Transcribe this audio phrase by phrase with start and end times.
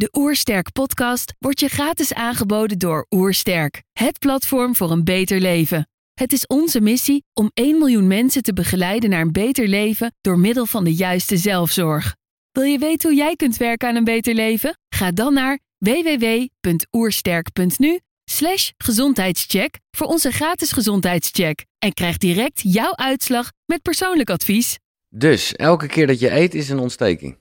[0.00, 5.88] De Oersterk podcast wordt je gratis aangeboden door Oersterk, het platform voor een beter leven.
[6.14, 10.38] Het is onze missie om 1 miljoen mensen te begeleiden naar een beter leven door
[10.38, 12.16] middel van de juiste zelfzorg.
[12.52, 14.78] Wil je weten hoe jij kunt werken aan een beter leven?
[14.88, 23.50] Ga dan naar www.oersterk.nu slash gezondheidscheck voor onze gratis gezondheidscheck en krijg direct jouw uitslag
[23.66, 24.78] met persoonlijk advies.
[25.08, 27.38] Dus elke keer dat je eet is een ontsteking.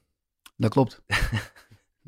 [0.55, 1.01] Dat klopt.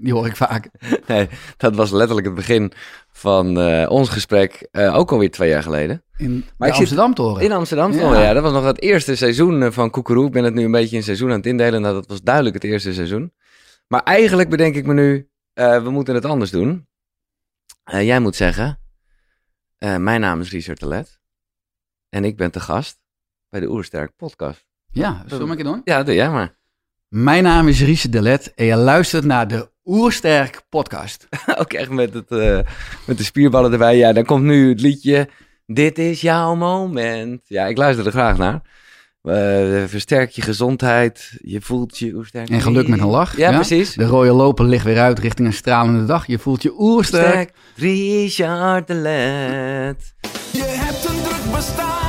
[0.01, 0.69] Die hoor ik vaak.
[1.07, 2.71] Nee, dat was letterlijk het begin
[3.11, 6.03] van eh, ons gesprek, eh, ook alweer twee jaar geleden.
[6.17, 7.43] In Maar ik zit- Amsterdam toren.
[7.43, 7.91] In Amsterdam.
[7.91, 8.13] Ja.
[8.13, 8.21] Ja.
[8.21, 10.25] ja, dat was nog het eerste seizoen eh, van Koekeroe.
[10.25, 11.81] Ik ben het nu een beetje in seizoen aan het indelen.
[11.81, 13.33] Nou, dat was duidelijk het eerste seizoen.
[13.87, 16.87] Maar eigenlijk bedenk ik me nu, we moeten het anders doen.
[17.83, 18.79] Jij moet zeggen,
[19.77, 21.19] mijn naam is Richard de Let.
[22.09, 22.99] En ik ben te gast
[23.49, 24.65] bij de Oersterk podcast.
[24.91, 25.81] Ja, zullen we keer doen?
[25.83, 26.57] Ja, doe jij maar.
[27.07, 31.27] Mijn naam is Richard Delet en je luistert naar de Oersterk podcast.
[31.59, 32.59] Ook echt met, het, eh,
[33.05, 33.97] met de spierballen erbij.
[33.97, 35.29] Ja, dan komt nu het liedje.
[35.65, 37.41] Dit is jouw moment.
[37.45, 38.61] Ja, ik luister er graag naar.
[39.21, 41.31] Eh, versterk je gezondheid.
[41.41, 42.49] Je voelt je oersterk.
[42.49, 43.37] En geluk met een lach.
[43.37, 43.93] Ja, precies.
[43.93, 46.27] De rode loper ligt weer uit richting een stralende dag.
[46.27, 47.25] Je voelt je oersterk.
[47.25, 47.53] Sterk.
[47.75, 50.13] Richard de Let.
[50.51, 52.00] Je hebt een druk bestaan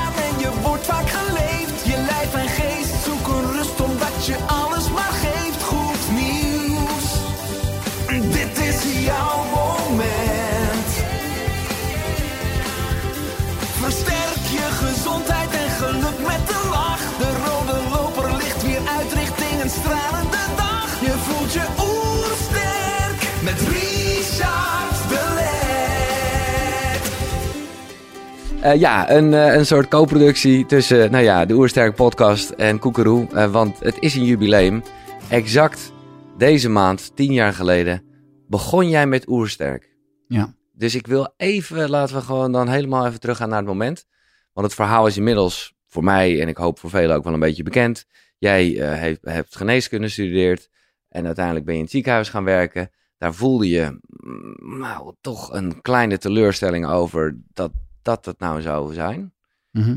[28.63, 33.29] Eh, ja, een, eh, een soort co-productie tussen nou ja, de Oersterk podcast en Koekeroe.
[33.33, 34.83] Eh, want het is een jubileum.
[35.29, 35.93] Exact
[36.37, 38.03] deze maand, tien jaar geleden,
[38.49, 39.97] begon jij met Oersterk.
[40.29, 40.55] Ja.
[40.73, 44.07] Dus ik wil even, laten we gewoon dan helemaal even teruggaan naar het moment.
[44.53, 47.41] Want het verhaal is inmiddels voor mij en ik hoop voor velen ook wel een
[47.41, 48.05] beetje bekend.
[48.39, 50.69] Jij eh, heeft, hebt geneeskunde gestudeerd
[51.09, 52.91] en uiteindelijk ben je in het ziekenhuis gaan werken.
[53.19, 57.71] Daar voelde je mm, nou, toch een kleine teleurstelling over dat
[58.03, 59.33] dat het nou zou zijn.
[59.71, 59.97] Mhm.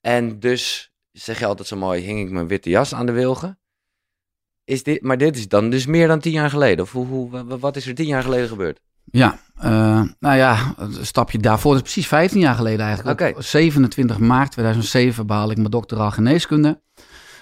[0.00, 3.58] En dus, zeg je altijd zo mooi, hing ik mijn witte jas aan de wilgen.
[4.64, 6.84] Is dit, maar dit is dan dus meer dan tien jaar geleden?
[6.84, 8.80] Of hoe, hoe, wa- wat is er tien jaar geleden gebeurd?
[9.04, 11.72] Ja, eh, nou ja, een stapje daarvoor.
[11.74, 13.36] Dat is precies 15 jaar geleden eigenlijk.
[13.36, 16.80] Op 27 maart 2007 behaalde ik mijn doctoraal geneeskunde.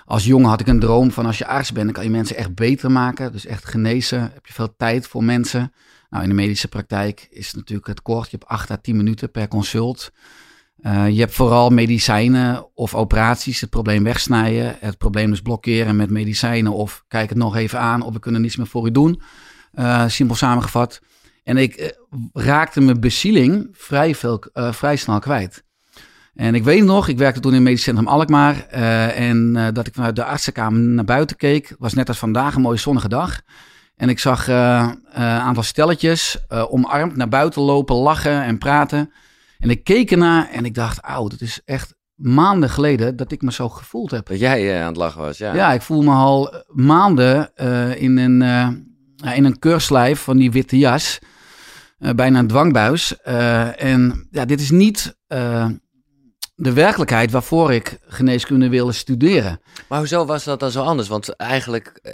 [0.04, 2.36] Als jongen had ik een droom van als je arts bent, dan kan je mensen
[2.36, 3.32] echt beter maken.
[3.32, 4.21] Dus echt genezen.
[4.21, 5.72] Heb je veel tijd voor mensen.
[6.14, 8.30] Nou, in de medische praktijk is het natuurlijk het kort.
[8.30, 10.12] Je hebt 8 à 10 minuten per consult.
[10.80, 14.76] Eh, je hebt vooral medicijnen of operaties, het probleem wegsnijden.
[14.80, 18.41] Het probleem dus blokkeren met medicijnen of kijk het nog even aan of we kunnen
[18.41, 19.20] niets meer voor u doen.
[19.72, 21.00] Eh, simpel samengevat.
[21.44, 21.88] En ik eh,
[22.32, 25.64] raakte mijn bezieling vrij, veel, vrij snel kwijt.
[26.34, 28.66] En ik weet nog, ik werkte toen in het medisch centrum Alkmaar.
[28.66, 31.74] en dat ik vanuit de artsenkamer naar buiten keek.
[31.78, 33.41] Was net als vandaag een mooie zonnige dag.
[33.97, 39.12] En ik zag eh, een aantal stelletjes eh, omarmd naar buiten lopen, lachen en praten.
[39.59, 43.43] En ik keek ernaar en ik dacht, auw, het is echt maanden geleden dat ik
[43.43, 44.27] me zo gevoeld heb.
[44.27, 45.54] Dat jij eh, aan het lachen was, ja.
[45.54, 48.43] Ja, ik voel me al eh, maanden eh, in, een,
[49.22, 51.19] eh, in een keurslijf van die witte jas.
[52.04, 53.21] Eh, bijna een dwangbuis.
[53.22, 55.66] Eh, en ja, dit is niet eh,
[56.56, 59.60] de werkelijkheid waarvoor ik geneeskunde wilde studeren.
[59.88, 61.09] Maar hoezo was dat dan zo anders?
[61.09, 62.12] Want eigenlijk eh,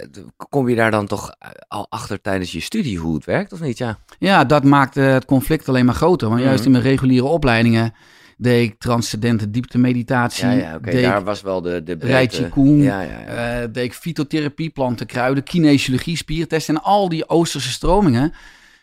[0.49, 1.31] kom je daar dan toch
[1.67, 3.77] al achter tijdens je studie hoe het werkt, of niet?
[3.77, 3.97] Ja.
[4.19, 6.29] Ja, dat maakte het conflict alleen maar groter.
[6.29, 6.65] Want juist Mhm.
[6.65, 7.93] in mijn reguliere opleidingen
[8.37, 10.45] deed ik transcendente dieptemeditatie.
[10.47, 12.27] Ja, ja, Daar was wel de, de.
[12.27, 13.61] Qigong, Ja, ja, ja.
[13.61, 16.75] eh, deed ik fytotherapie, planten, kruiden, kinesiologie, spiertesten.
[16.75, 18.33] En al die Oosterse stromingen,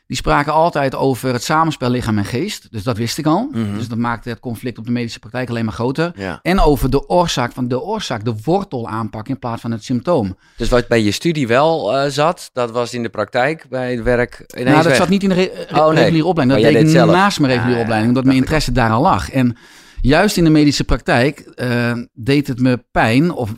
[0.08, 2.66] die spraken altijd over het samenspel lichaam en geest.
[2.70, 3.48] Dus dat wist ik al.
[3.52, 3.74] Mhm.
[3.74, 6.12] Dus dat maakte het conflict op de medische praktijk alleen maar groter.
[6.16, 6.38] ja.
[6.42, 10.36] En over de oorzaak van de oorzaak, de wortel aanpakken in plaats van het symptoom.
[10.56, 14.02] Dus wat bij je studie wel eh, zat, dat was in de praktijk bij het
[14.02, 14.96] werk nou, dat weg.
[14.96, 15.94] zat niet in de re- re- Oh, nee.
[15.94, 16.62] reguliere opleiding.
[16.62, 17.10] Dat deed ik zelf.
[17.10, 19.30] naast mijn reguliere ja, opleiding, omdat mijn ik interesse daar al lag.
[19.30, 19.56] En
[20.00, 23.50] juist in de medische praktijk eh, deed het me pijn, of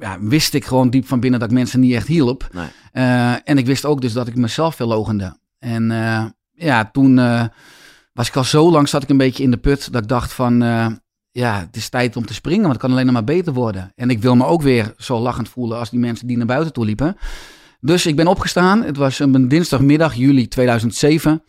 [0.00, 2.48] ja, wist ik gewoon diep van binnen dat ik mensen niet echt hielp.
[2.52, 2.66] Nee.
[2.92, 5.40] Eh, en ik wist ook dus dat ik mezelf verlogende.
[5.62, 7.44] En eh, ja, toen eh,
[8.12, 10.32] was ik al zo lang, zat ik een beetje in de put, dat ik dacht
[10.32, 10.86] van, eh,
[11.30, 13.92] ja, het is tijd om te springen, want het kan alleen nog maar beter worden.
[13.94, 16.72] En ik wil me ook weer zo lachend voelen als die mensen die naar buiten
[16.72, 17.16] toe liepen.
[17.80, 18.82] Dus ik ben opgestaan.
[18.82, 21.42] Het was een dinsdagmiddag, juli 2007.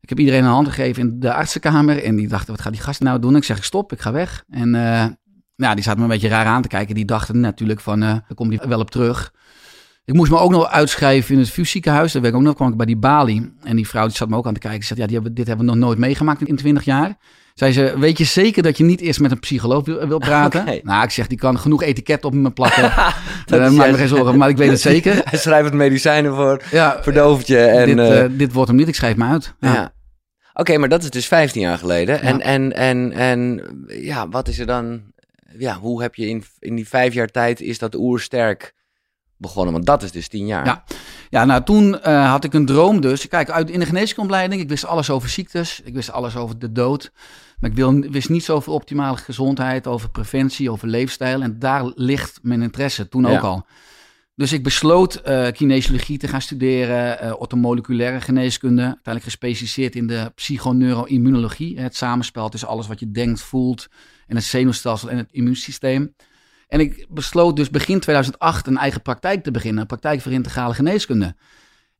[0.00, 2.02] Ik heb iedereen een hand gegeven in de artsenkamer.
[2.02, 3.36] En die dachten, wat gaat die gast nou doen?
[3.36, 4.44] Ik zeg, stop, ik ga weg.
[4.48, 5.06] En eh,
[5.56, 6.94] nou, die zaten me een beetje raar aan te kijken.
[6.94, 9.32] Die dachten natuurlijk van, daar komt hij wel op terug.
[10.06, 12.12] Ik moest me ook nog uitschrijven in het VU ziekenhuis.
[12.12, 13.52] Daar ik ook nog, kwam ik bij die balie.
[13.62, 14.80] En die vrouw die zat me ook aan te kijken.
[14.80, 17.16] Ze zei, ja, die hebben, dit hebben we nog nooit meegemaakt in 20 jaar.
[17.54, 20.64] Zei ze, weet je zeker dat je niet eerst met een psycholoog wil, wil praten?
[20.82, 22.82] Nou, ik zeg, die kan genoeg etiket op me plakken.
[23.46, 25.20] Dat uh, is maak me geen zorgen, maar ik weet het zeker.
[25.24, 27.58] Hij schrijft het medicijnen voor, Ja, verdooft je.
[27.58, 29.54] En, dit, eh, eh, dit wordt hem niet, ik schrijf me uit.
[29.60, 29.72] ja.
[29.72, 29.92] Ja.
[30.54, 32.20] Oké, maar dat is dus 15 jaar geleden.
[32.20, 32.42] En, Ja.
[32.44, 35.02] en, en, en ja, wat is er dan...
[35.58, 38.74] Ja, hoe heb je in, in die vijf jaar tijd is dat oersterk
[39.36, 39.72] begonnen?
[39.72, 40.66] Want dat is dus 10 jaar.
[40.66, 40.84] Ja.
[41.30, 43.28] Ja, nou toen eh, had ik een droom dus.
[43.28, 45.80] Kijk, uit, in de geneeskundeopleiding, ik wist alles over ziektes.
[45.84, 47.12] Ik wist alles over de dood.
[47.58, 51.42] Maar ik wil, wist niets over optimale gezondheid, over preventie, over leefstijl.
[51.42, 53.30] En daar ligt mijn interesse, toen Ja.
[53.36, 53.66] ook al.
[54.36, 58.82] Dus ik besloot eh kinesiologie te gaan studeren, eh orthomoleculaire geneeskunde.
[58.82, 61.80] Uiteindelijk gespecialiseerd in de psychoneuroimmunologie.
[61.80, 63.88] Het samenspel tussen alles wat je denkt, voelt
[64.26, 66.14] en het zenuwstelsel en het immuunsysteem.
[66.74, 69.80] En ik besloot dus begin 2008 een eigen praktijk te beginnen.
[69.80, 71.34] Een praktijk voor integrale geneeskunde.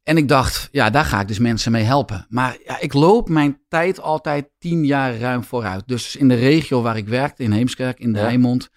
[0.02, 2.26] En ik dacht, ja, daar ga ik dus mensen mee helpen.
[2.28, 5.82] Maar ja, ik loop mijn tijd altijd tien jaar ruim vooruit.
[5.86, 8.24] Dus in de regio waar ik werkte, in Heemskerk, in de Ja.
[8.24, 8.68] Rijnmond,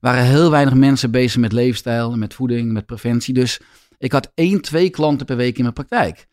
[0.00, 3.34] waren heel weinig mensen bezig met leefstijl, met voeding, met preventie.
[3.34, 3.60] Dus
[3.98, 6.26] ik had één, twee klanten per week in mijn praktijk.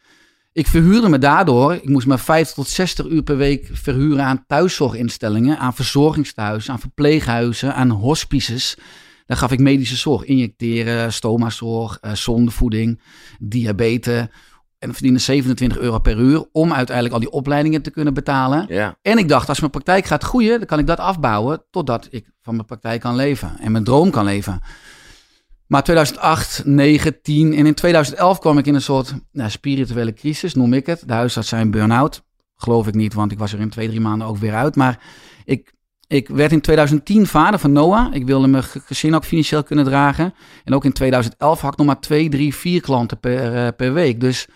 [0.53, 4.43] Ik verhuurde me daardoor, ik moest me 50 tot 60 uur per week verhuren aan
[4.47, 8.77] thuiszorginstellingen, aan verzorgingstehuizen, aan verpleeghuizen, aan hospices.
[9.25, 13.01] Daar gaf ik medische zorg, injecteren, stomazorg, eh zondevoeding,
[13.39, 14.25] diabetes.
[14.79, 18.65] En verdiende 27 euro per uur om uiteindelijk al die opleidingen te kunnen betalen.
[18.69, 18.97] Ja.
[19.01, 22.31] En ik dacht, als mijn praktijk gaat groeien, dan kan ik dat afbouwen totdat ik
[22.41, 24.61] van mijn praktijk kan leven en mijn droom kan leven.
[25.67, 30.53] Maar 2008, 9, 10 en in 2011 kwam ik in een soort nou, spirituele crisis,
[30.53, 31.03] noem ik het.
[31.07, 32.23] De huisarts zei een burn-out.
[32.55, 34.75] Geloof ik niet, want ik was er in twee, drie maanden ook weer uit.
[34.75, 35.03] Maar
[35.45, 35.73] ik,
[36.13, 38.13] ik werd in 2010 vader van Noah.
[38.15, 40.33] Ik wilde mijn ge- gezin ook financieel kunnen dragen.
[40.63, 43.93] En ook in 2011 had ik nog maar twee, drie, vier klanten per, eh, per
[43.93, 44.19] week.
[44.19, 44.47] Dus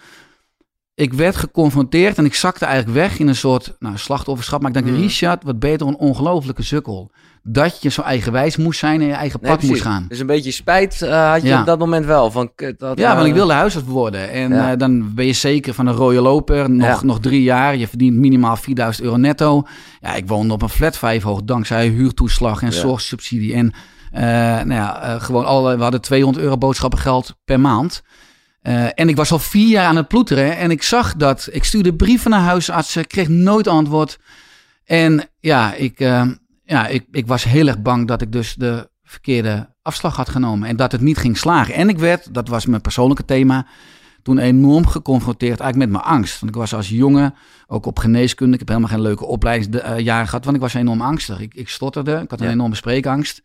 [0.97, 4.61] ik werd geconfronteerd en ik zakte eigenlijk weg in een soort nou, slachtofferschap.
[4.61, 4.97] Maar ik dacht, Hmm.
[5.01, 7.11] Richard, wat toch een ongelofelijke sukkel.
[7.43, 10.05] Dat je zo eigenwijs moest zijn en je eigen Nee, pad moest gaan.
[10.07, 11.59] Dus een beetje spijt eh, had je Ja.
[11.59, 12.31] op dat moment wel.
[12.31, 14.29] Van, dat, Ja, eh, want ik wilde huisarts worden.
[14.29, 14.71] En Ja.
[14.71, 16.69] eh, dan ben je zeker van een rode loper.
[16.69, 16.99] Nog, Ja.
[17.05, 17.75] nog drie jaar.
[17.75, 19.63] Je verdient minimaal 4000 euro netto.
[20.01, 23.53] Ja, ik woonde op een flat vijf hoog dankzij huurtoeslag en zorgsubsidie.
[23.53, 23.71] En
[24.11, 28.01] eh, nou ja, eh, gewoon alle, we hadden 200 euro boodschappengeld per maand.
[28.61, 30.57] Eh, en ik was al vier jaar aan het ploeteren.
[30.57, 31.47] En ik zag dat.
[31.51, 33.07] Ik stuurde brieven naar huisartsen.
[33.07, 34.19] Kreeg nooit antwoord.
[34.85, 36.27] En ja, ik, eh,
[36.63, 40.67] ja ik, ik was heel erg bang dat ik dus de verkeerde afslag had genomen.
[40.69, 41.73] En dat het niet ging slagen.
[41.73, 43.65] En ik werd, dat was mijn persoonlijke thema,
[44.23, 46.39] toen enorm geconfronteerd eigenlijk met mijn angst.
[46.39, 47.33] Want ik was als jongen
[47.67, 48.53] ook op geneeskunde.
[48.53, 51.39] Ik heb helemaal geen leuke opleidingsjaren gehad, want ik was enorm angstig.
[51.39, 52.51] Ik, ik stotterde, ik had een Ja.
[52.51, 53.41] enorme spreekangst.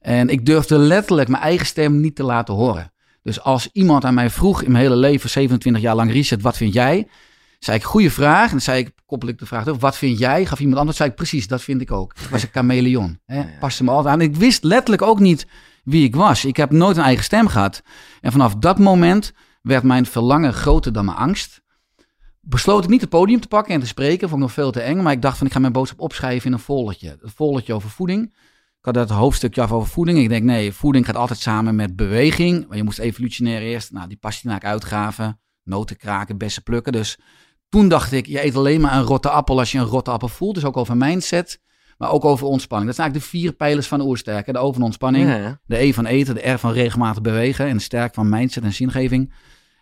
[0.00, 2.92] En ik durfde letterlijk mijn eigen stem niet te laten horen.
[3.28, 6.56] Dus als iemand aan mij vroeg in mijn hele leven, 27 jaar lang, Richard, wat
[6.56, 7.08] vind jij?
[7.58, 8.44] Zei ik, goede vraag.
[8.44, 10.46] En dan zei ik, koppel ik de vraag terug, wat vind jij?
[10.46, 12.14] Gaf iemand anders, zei ik, precies, dat vind ik ook.
[12.20, 13.18] Ik was een chameleon.
[13.26, 13.44] Hè?
[13.60, 14.20] Paste me altijd aan.
[14.20, 15.46] Ik wist letterlijk ook niet
[15.84, 16.44] wie ik was.
[16.44, 17.82] Ik heb nooit een eigen stem gehad.
[18.20, 19.32] En vanaf dat moment
[19.62, 21.60] werd mijn verlangen groter dan mijn angst.
[22.40, 24.28] Besloot ik niet het podium te pakken en te spreken.
[24.28, 25.02] Vond ik nog veel te eng.
[25.02, 27.18] Maar ik dacht van, ik ga mijn boodschap opschrijven in een foldertje.
[27.20, 28.34] Een foldertje over voeding.
[28.88, 30.18] Had dat hoofdstukje af over voeding.
[30.18, 32.68] Ik denk, nee, voeding gaat altijd samen met beweging.
[32.68, 35.40] Maar je moest evolutionair eerst, nou, die pastinaak uitgraven.
[35.64, 36.92] Noten kraken, bessen plukken.
[36.92, 37.18] Dus
[37.68, 40.28] toen dacht ik, je eet alleen maar een rotte appel als je een rotte appel
[40.28, 40.54] voelt.
[40.54, 41.60] Dus ook over mindset,
[41.98, 42.90] maar ook over ontspanning.
[42.90, 44.52] Dat zijn eigenlijk de vier pijlers van oersterken.
[44.52, 45.60] De O van ontspanning, Ja, ja.
[45.66, 48.72] de E van eten, de R van regelmatig bewegen en de sterk van mindset en
[48.72, 49.34] zingeving.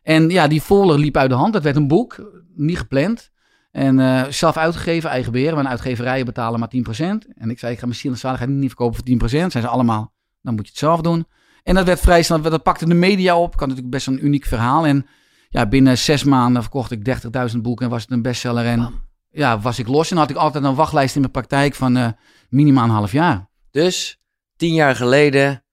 [0.02, 1.52] En ja, die folder liep uit de hand.
[1.52, 3.30] Dat werd een boek, niet gepland.
[3.76, 5.54] En eh, zelf uitgegeven, eigen beheer.
[5.54, 7.28] Mijn uitgeverijen betalen maar 10%.
[7.34, 9.30] En ik zei, ik ga mijn ziel en zaligheid niet verkopen voor 10%.
[9.30, 11.26] Zijn ze allemaal, dan moet je het zelf doen.
[11.62, 13.52] En dat werd vrij snel, dat pakte de media op.
[13.52, 14.86] Ik had natuurlijk best een uniek verhaal.
[14.86, 15.06] En
[15.48, 17.18] ja, binnen zes maanden verkocht ik
[17.52, 18.64] 30.000 boeken en was het een bestseller.
[18.64, 18.92] En
[19.30, 20.10] ja, was ik los.
[20.10, 22.08] En had ik altijd een wachtlijst in mijn praktijk van eh,
[22.48, 23.48] minimaal een half jaar.
[23.70, 24.20] Dus
[24.56, 25.64] tien jaar geleden,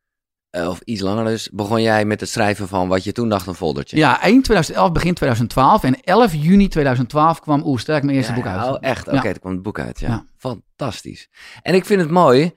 [0.62, 3.54] of iets langer dus, begon jij met het schrijven van wat je toen dacht een
[3.56, 3.98] foldertje.
[3.98, 5.84] Ja, eind 2011, begin 2012.
[5.84, 8.70] En 11 juni 2012 kwam Oersterk mijn eerste Ja, boek uit.
[8.70, 9.08] Oh, echt?
[9.08, 9.22] Oké, Ja.
[9.22, 10.00] toen kwam het boek uit.
[10.00, 10.08] Ja.
[10.08, 10.26] Ja.
[10.38, 11.30] Fantastisch.
[11.62, 12.52] En ik vind het mooi,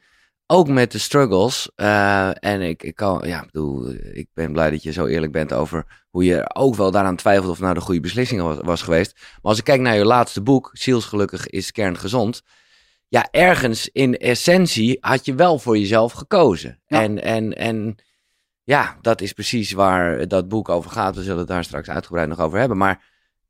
[0.47, 1.71] ook met de struggles.
[1.75, 5.33] eh, en ik, ik kan, ja, ik bedoel, ik ben blij dat je zo eerlijk
[5.33, 8.83] bent over hoe je ook wel daaraan twijfelt of nou de goede beslissing was, was
[8.83, 9.13] geweest.
[9.15, 12.43] Maar als ik kijk naar je laatste boek, Zielsgelukkig is kerngezond.
[13.09, 16.81] Ja, ergens in essentie had je wel voor jezelf gekozen.
[16.87, 17.03] Ja.
[17.03, 17.97] En, en, en
[18.63, 21.17] ja, dat is precies waar dat boek over gaat.
[21.17, 22.77] We zullen het daar straks uitgebreid nog over hebben.
[22.77, 23.05] Maar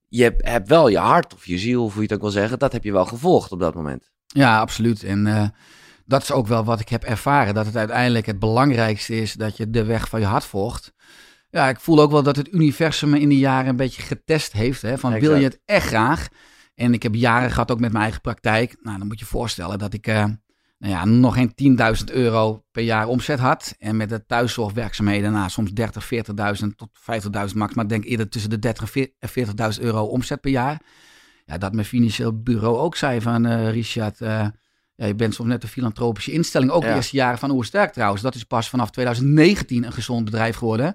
[0.09, 2.59] je hebt, wel je hart of je ziel, of hoe je het ook wil zeggen,
[2.59, 4.11] dat heb je wel gevolgd op dat moment.
[4.27, 5.03] Ja, absoluut.
[5.03, 5.49] En eh,
[6.05, 7.55] dat is ook wel wat ik heb ervaren.
[7.55, 10.93] Dat het uiteindelijk het belangrijkste is dat je de weg van je hart volgt.
[11.51, 14.53] Ja, ik voel ook wel dat het universum me in die jaren een beetje getest
[14.53, 14.83] heeft.
[14.83, 14.99] Hè?
[14.99, 16.29] Van wil je het echt graag?
[16.77, 18.77] En ik heb jaren gehad ook met mijn eigen praktijk.
[18.83, 20.25] Nou, dan moet je je voorstellen dat ik eh,
[20.79, 23.75] nou ja, nog geen 10.000 euro per jaar omzet had.
[23.79, 26.89] En met de thuiszorgwerkzaamheden, nou, soms 30, 40.000 tot
[27.49, 27.75] 50.000 max.
[27.75, 29.31] Maar ik denk eerder tussen de 30 en
[29.77, 30.81] 40.000 euro omzet per jaar.
[31.45, 34.21] Ja, dat mijn financieel bureau ook zei van eh, Richard...
[34.21, 34.47] eh,
[34.95, 36.71] ja, je bent soms net een filantropische instelling.
[36.71, 38.23] Ook de eerste jaren van Oersterk trouwens.
[38.23, 40.95] Dat is pas vanaf 2019 een gezond bedrijf geworden.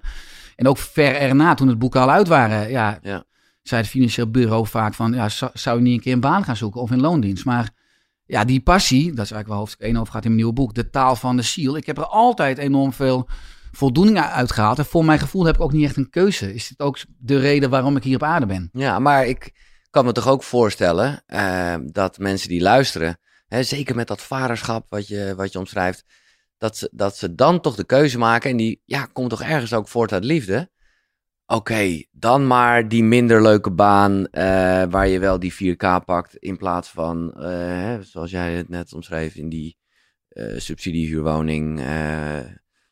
[0.56, 2.70] En ook ver erna, toen het boeken al uit waren.
[2.70, 3.24] Ja, Ja.
[3.62, 5.14] Zei het financieel bureau vaak van...
[5.14, 7.46] Ja, zou, je niet een keer een baan gaan zoeken of in loondienst?
[7.46, 7.70] Maar
[8.26, 10.74] ja, die passie, dat is eigenlijk waar hoofdstuk 1 over gaat in mijn nieuwe boek.
[10.74, 11.78] De taal van de ziel.
[11.78, 13.28] Ik heb er altijd enorm veel
[13.72, 14.78] voldoening uit gehaald.
[14.78, 16.54] En voor mijn gevoel heb ik ook niet echt een keuze.
[16.54, 18.70] Is dit ook de reden waarom ik hier op aarde ben?
[18.74, 19.52] Ja, maar ik
[19.90, 24.86] kan me toch ook voorstellen eh, dat mensen die luisteren, hè, zeker met dat vaderschap
[24.90, 26.06] wat je, wat je omschrijft,
[26.58, 29.74] dat ze, dat ze dan toch de keuze maken en die ja, komt toch ergens
[29.74, 30.71] ook voort uit liefde.
[31.52, 34.44] Oké, dan maar die minder leuke baan eh,
[34.90, 38.94] waar je wel die 4K pakt in plaats van, eh, hè, zoals jij het net
[38.94, 39.78] omschreef, in die
[40.28, 41.80] eh, subsidiehuurwoning.
[41.80, 42.38] eh.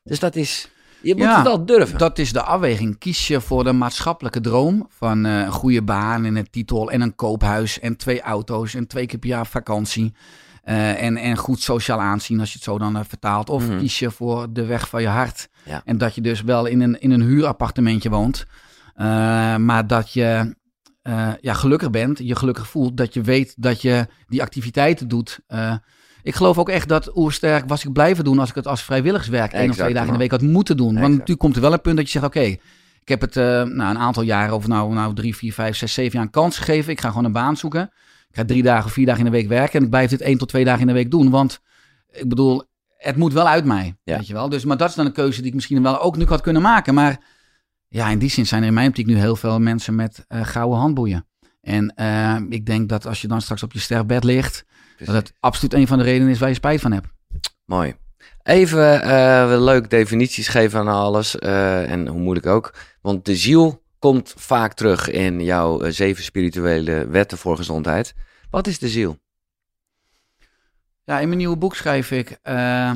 [0.02, 0.70] dus dat is,
[1.02, 1.98] je moet Ja, het wel durven.
[1.98, 2.98] Dat is de afweging.
[2.98, 7.14] Kies je voor de maatschappelijke droom van een goede baan en een titel en een
[7.14, 10.14] koophuis en twee auto's en twee keer per jaar vakantie.
[10.62, 13.50] Eh, en, en goed sociaal aanzien als je het zo dan eh, vertaalt.
[13.50, 13.78] Of Mhm.
[13.78, 15.48] kies je voor de weg van je hart.
[15.64, 15.82] Ja.
[15.84, 18.44] En dat je dus wel in een, in een huurappartementje woont.
[18.94, 20.58] eh, maar dat je
[21.40, 22.96] ja, gelukkig bent, je gelukkig voelt.
[22.96, 25.40] Dat je weet dat je die activiteiten doet.
[26.22, 29.52] Ik geloof ook echt dat Oersterk was ik blijven doen als ik het als vrijwilligerswerk
[29.52, 30.94] één of twee dagen in de week had moeten doen.
[30.94, 33.70] Want natuurlijk komt er wel een punt dat je zegt, oké, ik heb het nou,
[33.80, 36.92] een aantal jaren, of nou, nou drie, vier, vijf, zes, zeven jaar een kans gegeven.
[36.92, 37.90] Ik ga gewoon een baan zoeken.
[38.30, 40.38] Ik ga drie dagen, vier dagen in de week werken en ik blijf dit één
[40.38, 41.30] tot twee dagen in de week doen.
[41.30, 41.60] Want
[42.10, 42.62] ik bedoel,
[42.96, 44.16] het moet wel uit mij, Ja.
[44.16, 44.48] weet je wel.
[44.48, 46.62] Dus, maar dat is dan een keuze die ik misschien wel ook nu had kunnen
[46.62, 46.94] maken.
[46.94, 47.20] Maar
[47.88, 50.40] ja, in die zin zijn er in mijn optiek nu heel veel mensen met eh,
[50.44, 51.26] gouden handboeien.
[51.60, 54.64] En eh, ik denk dat als je dan straks op je sterfbed ligt,
[55.04, 57.06] dat het absoluut een van de redenen is waar je spijt van hebt.
[57.64, 57.94] Mooi.
[58.42, 61.38] Even eh leuk definities geven aan alles.
[61.38, 62.74] en hoe moeilijk ook.
[63.00, 68.14] Want de ziel komt vaak terug in jouw eh, zeven spirituele wetten voor gezondheid.
[68.50, 69.18] Wat is de ziel?
[71.04, 72.92] Ja, in mijn nieuwe boek schrijf ik eh,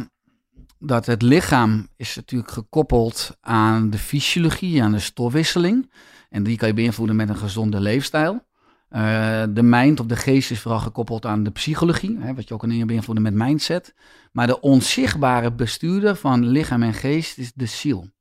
[0.78, 5.90] dat het lichaam is natuurlijk gekoppeld aan de fysiologie, aan de stofwisseling.
[6.30, 8.46] En die kan je beïnvloeden met een gezonde leefstijl.
[8.88, 12.54] Eh, de mind of de geest is vooral gekoppeld aan de psychologie, hè, wat je
[12.54, 13.94] ook kan beïnvloeden met mindset.
[14.32, 18.13] Maar de onzichtbare bestuurder van lichaam en geest is de ziel.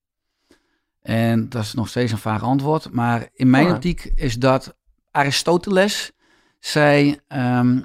[1.04, 3.74] En dat is nog steeds een vaag antwoord, maar in mijn Ja.
[3.74, 4.76] optiek is dat
[5.12, 6.12] Aristoteles
[6.60, 7.76] zei, ehm,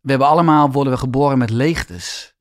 [0.00, 2.34] we hebben allemaal, worden we geboren met leegtes.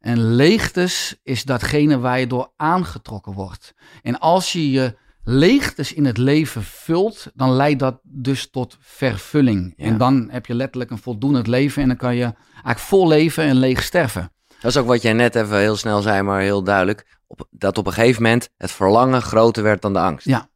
[0.00, 3.74] En leegtes is datgene waar je door aangetrokken wordt.
[4.02, 9.72] En als je je leegtes in het leven vult, dan leidt dat dus tot vervulling.
[9.76, 9.84] Ja.
[9.84, 13.44] En dan heb je letterlijk een voldoend leven en dan kan je eigenlijk vol leven
[13.44, 14.32] en leeg sterven.
[14.60, 17.17] Dat is ook wat jij net even heel snel zei, maar heel duidelijk.
[17.28, 20.26] Op, dat op een gegeven moment het verlangen groter werd dan de angst.
[20.26, 20.48] Ja.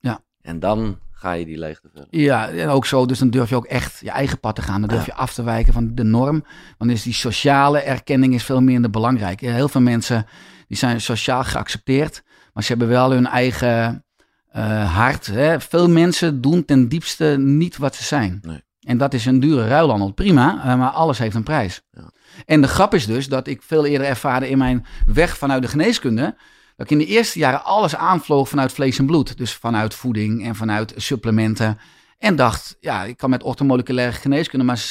[0.00, 0.20] Ja.
[0.40, 2.08] En dan ga je die leegte vullen.
[2.10, 3.06] Ja, en ook zo.
[3.06, 4.80] Dus dan durf je ook echt je eigen pad te gaan.
[4.80, 6.44] Dan durf je af te wijken van de norm.
[6.78, 9.40] Dan is die sociale erkenning is veel minder belangrijk.
[9.40, 10.26] Heel veel mensen
[10.68, 14.04] die zijn sociaal geaccepteerd, maar ze hebben wel hun eigen
[14.48, 15.26] eh, hart.
[15.26, 15.60] Hè.
[15.60, 18.38] Veel mensen doen ten diepste niet wat ze zijn.
[18.42, 18.62] Nee.
[18.80, 20.12] En dat is een dure ruilhandel.
[20.12, 21.82] Prima, eh, maar alles heeft een prijs.
[21.90, 22.10] Ja.
[22.46, 25.68] En de grap is dus dat ik veel eerder ervaarde in mijn weg vanuit de
[25.68, 26.36] geneeskunde.
[26.76, 29.36] Dat ik in de eerste jaren alles aanvloog vanuit vlees en bloed.
[29.36, 31.78] Dus vanuit voeding en vanuit supplementen.
[32.18, 34.82] En dacht, ja, ik kan met orthomoleculaire geneeskunde, maar 70%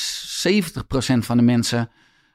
[1.20, 1.90] van de mensen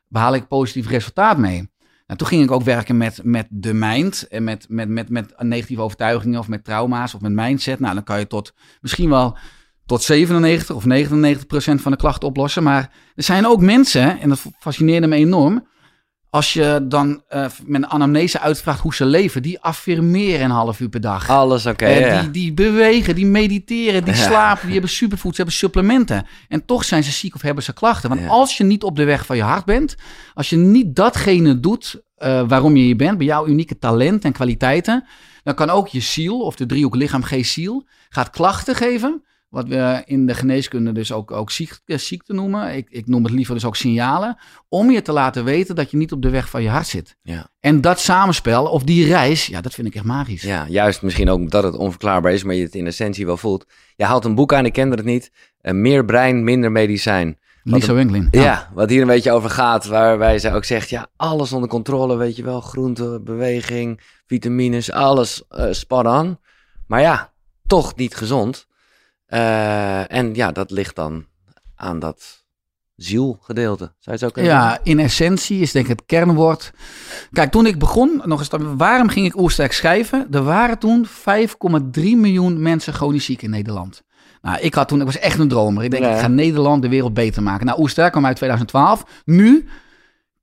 [0.09, 1.71] behaal ik positief resultaat mee.
[2.07, 5.35] Nou, toen ging ik ook werken met, met de mind en met, met, met, met
[5.39, 7.81] negatieve overtuigingen of met trauma's of met mindset.
[7.81, 9.37] Nou, dan kan je tot misschien wel
[9.89, 12.63] tot 97 of 99 procent van de klachten oplossen.
[12.63, 15.67] Maar er zijn ook mensen, en dat fascineerde me enorm,
[16.31, 20.81] als je dan eh, met een anamnese uitvraagt hoe ze leven, die affirmeren een half
[20.81, 21.31] uur per dag.
[21.31, 21.85] Alles oké.
[21.85, 22.21] Eh, ja.
[22.21, 24.21] die, die bewegen, die mediteren, die Ja.
[24.23, 26.27] slapen, die hebben superfoods, hebben supplementen.
[26.49, 28.09] En toch zijn ze ziek of hebben ze klachten.
[28.09, 28.27] Want Ja.
[28.29, 29.97] als je niet op de weg van je hart bent,
[30.35, 34.33] als je niet datgene doet eh, waarom je hier bent, bij jouw unieke talent en
[34.33, 35.05] kwaliteiten,
[35.43, 39.23] dan kan ook je ziel, of de driehoek lichaam, geest, ziel, gaat klachten geven.
[39.49, 42.77] Wat we in de geneeskunde dus ook, ook ziek, eh, ziekte noemen.
[42.77, 44.39] Ik, ik noem het liever dus ook signalen.
[44.69, 47.17] Om je te laten weten dat je niet op de weg van je hart zit.
[47.23, 47.51] Ja.
[47.61, 50.43] En dat samenspel, of die reis, ja, dat vind ik echt magisch.
[50.43, 53.67] Ja, juist misschien ook dat het onverklaarbaar is, maar je het in essentie wel voelt.
[53.97, 55.33] Je haalt een boek aan, ik kende het niet.
[55.61, 57.39] Eh, meer brein, minder medicijn.
[57.63, 58.29] Lisa Wenglin.
[58.31, 58.71] Ja.
[58.75, 62.37] wat hier een beetje over gaat, waarbij ze ook zegt, ja, alles onder controle, weet
[62.37, 62.61] je wel.
[62.61, 66.39] Groente, beweging, vitamines, alles eh spot on.
[66.87, 67.33] Maar ja,
[67.67, 68.68] toch niet gezond.
[69.29, 71.25] Eh, en ja, dat ligt dan
[71.77, 72.45] aan dat
[72.97, 73.85] zielgedeelte.
[73.85, 76.73] Zou je het zo kunnen Ja, in essentie is denk ik het kernwoord.
[77.33, 80.27] Kijk, toen ik begon, nog eens, waarom ging ik Oersterk schrijven?
[80.31, 84.03] Er waren toen 5,3 miljoen mensen chronisch ziek in Nederland.
[84.43, 85.85] Nou, ik had toen, ik was echt een dromer.
[85.85, 86.15] Ik denk, Ja.
[86.15, 87.67] ik ga Nederland de wereld beter maken.
[87.67, 89.05] Nou, Oersterk kwam uit 2012.
[89.25, 89.69] Nu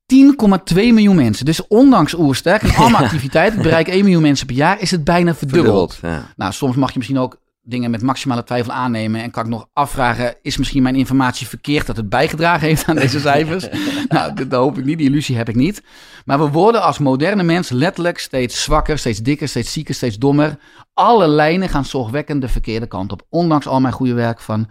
[0.06, 1.44] 10,2 miljoen mensen.
[1.44, 5.04] Dus ondanks Oersterk en alle activiteiten, ik bereik 1 miljoen mensen per jaar, is het
[5.04, 5.94] bijna verdubbeld.
[5.94, 6.32] Verdubbeld, ja.
[6.36, 9.22] Nou, soms mag je misschien ook dingen met maximale twijfel aannemen.
[9.22, 12.96] En kan ik nog afvragen, is misschien mijn informatie verkeerd dat het bijgedragen heeft aan
[12.96, 13.68] deze cijfers?
[14.08, 15.82] nou, dat, dat hoop ik niet, die illusie heb ik niet.
[16.24, 20.58] Maar we worden als moderne mens letterlijk steeds zwakker, steeds dikker, steeds zieker, steeds dommer.
[20.94, 23.26] Alle lijnen gaan zorgwekkend de verkeerde kant op.
[23.28, 24.70] Ondanks al mijn goede werk van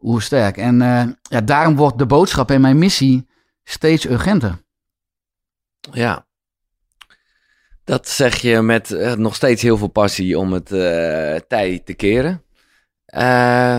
[0.00, 0.56] Oersterk.
[0.56, 3.28] En eh, ja, daarom wordt de boodschap en mijn missie
[3.64, 4.62] steeds urgenter.
[5.92, 6.26] Ja.
[7.88, 11.94] Dat zeg je met eh, nog steeds heel veel passie om het eh tij te
[11.96, 12.42] keren.
[13.04, 13.78] Eh,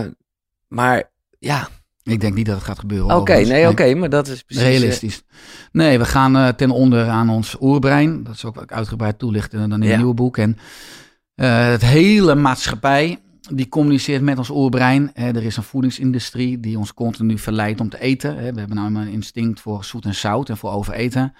[0.68, 1.68] maar ja,
[2.02, 3.16] Ik denk niet dat het gaat gebeuren.
[3.16, 4.64] oké, nee, oké, maar dat is precies...
[4.64, 5.22] Realistisch.
[5.72, 8.22] Nee, we gaan ten onder aan ons oerbrein.
[8.22, 9.88] Dat is ook uitgebreid toelichten dan in Ja.
[9.88, 10.36] het nieuwe boek.
[10.36, 10.56] En
[11.34, 13.18] het hele maatschappij
[13.54, 15.14] die communiceert met ons oerbrein.
[15.14, 18.36] Er is een voedingsindustrie die ons continu verleidt om te eten.
[18.36, 21.34] We hebben namelijk een instinct voor zoet en zout en voor overeten.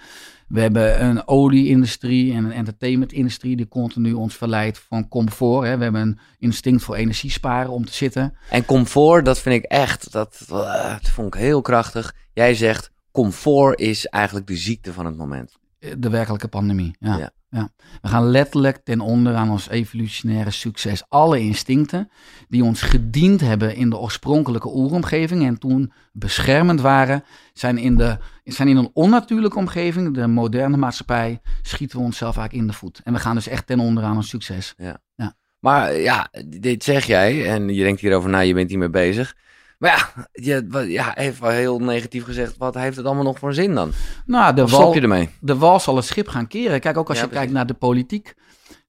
[0.51, 5.67] We hebben een olieindustrie en een entertainmentindustrie die continu ons verleidt van comfort.
[5.67, 5.77] Hè.
[5.77, 8.37] We hebben een instinct voor energie sparen om te zitten.
[8.49, 12.15] En comfort, dat vind ik echt, dat, eh, dat vond ik heel krachtig.
[12.33, 15.57] Jij zegt, comfort is eigenlijk de ziekte van het moment.
[15.79, 16.95] Eh, De werkelijke pandemie.
[16.99, 17.17] Ja.
[17.17, 17.31] Ja.
[17.53, 17.69] Ja.
[18.01, 21.03] We gaan letterlijk ten onder aan ons evolutionaire succes.
[21.07, 22.09] Alle instincten
[22.47, 28.17] die ons gediend hebben in de oorspronkelijke oeromgeving en toen beschermend waren, zijn in, de,
[28.43, 33.01] zijn in een onnatuurlijke omgeving, de moderne maatschappij, schieten we onszelf eigenlijk in de voet.
[33.03, 34.73] En we gaan dus echt ten onder aan ons succes.
[35.61, 39.35] Maar eh, ja, dit zeg jij en je denkt hierover na, je bent hiermee bezig.
[39.81, 43.91] Maar ja, ja, even heel negatief gezegd, wat heeft het allemaal nog voor zin dan?
[44.25, 45.29] Nou, de wal, je ermee?
[45.39, 46.79] de wal zal het schip gaan keren.
[46.79, 47.47] Kijk, ook als Ja, je precies.
[47.47, 48.33] kijkt naar de politiek.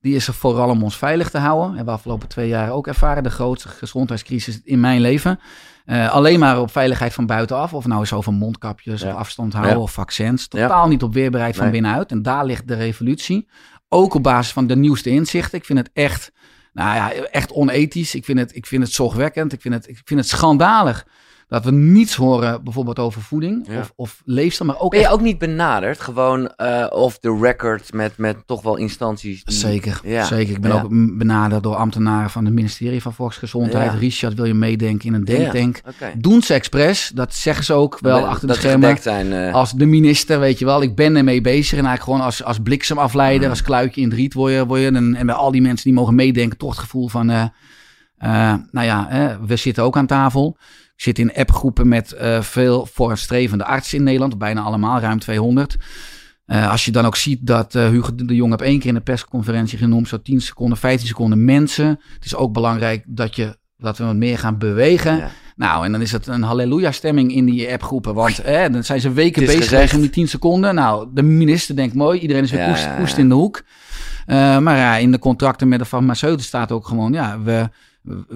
[0.01, 1.67] Die is er vooral om ons veilig te houden.
[1.69, 3.23] Hebben we afgelopen twee jaar ook ervaren.
[3.23, 5.41] De grootste gezondheidscrisis in mijn leven.
[5.85, 7.75] Eh, alleen maar op veiligheid van buitenaf.
[7.75, 9.09] Of nou is over mondkapjes Ja.
[9.09, 9.81] of afstand houden Ja.
[9.81, 10.49] of vaccins.
[10.49, 11.73] Totaal niet op weerbaarheid van Nee.
[11.73, 12.11] binnenuit.
[12.11, 13.49] En daar ligt de revolutie.
[13.89, 15.59] Ook op basis van de nieuwste inzichten.
[15.59, 16.33] Ik vind het echt,
[16.73, 18.15] nou ja, echt onethisch.
[18.15, 19.53] Ik vind het, ik vind het zorgwekkend.
[19.53, 21.07] Ik vind het, ik vind het schandalig.
[21.53, 23.79] Dat we niets horen bijvoorbeeld over voeding Ja.
[23.79, 24.71] of, of leefstijl.
[24.71, 28.37] Maar ook Ben je echt ook niet benaderd, gewoon eh off the record met, met
[28.47, 29.45] toch wel instanties?
[29.45, 30.25] die- Zeker, Ja.
[30.25, 30.55] zeker.
[30.55, 30.83] Ik ben Ja.
[30.83, 30.89] ook
[31.19, 33.93] benaderd door ambtenaren van het ministerie van Volksgezondheid.
[33.95, 35.81] Richard, wil je meedenken in een denktank?
[35.89, 36.13] Oké.
[36.19, 38.97] Doen ze expres, dat zeggen ze ook wel achter de schermen.
[39.01, 39.33] zijn.
[39.33, 41.79] eh, Als de minister, weet je wel, ik ben ermee bezig.
[41.79, 44.67] En eigenlijk gewoon als, als bliksemafleider, als kluitje in het riet word je.
[44.67, 47.31] Word je en, en bij al die mensen die mogen meedenken, toch het gevoel van,
[47.31, 47.45] eh,
[48.71, 49.09] nou ja,
[49.47, 50.57] we zitten ook aan tafel.
[51.03, 55.77] Zit in appgroepen met eh, veel vooruitstrevende artsen in Nederland, bijna allemaal, ruim 200.
[56.47, 58.95] Eh, als je dan ook ziet dat eh, Hugo de Jong heb één keer in
[58.95, 61.87] de persconferentie genoemd, zo 10 seconden, 15 seconden mensen.
[62.15, 65.17] Het is ook belangrijk dat, je, dat we wat meer gaan bewegen.
[65.17, 65.31] Ja.
[65.57, 68.15] Nou, en dan is het een halleluja-stemming in die appgroepen.
[68.15, 70.75] Want dan zijn ze weken bezig geweest om die 10 seconden.
[70.75, 73.63] Nou, de minister denkt mooi, iedereen is weer Ja, koest, in de hoek.
[74.27, 77.69] Maar ja, in de contracten met de farmaceuten staat ook gewoon, ja, we-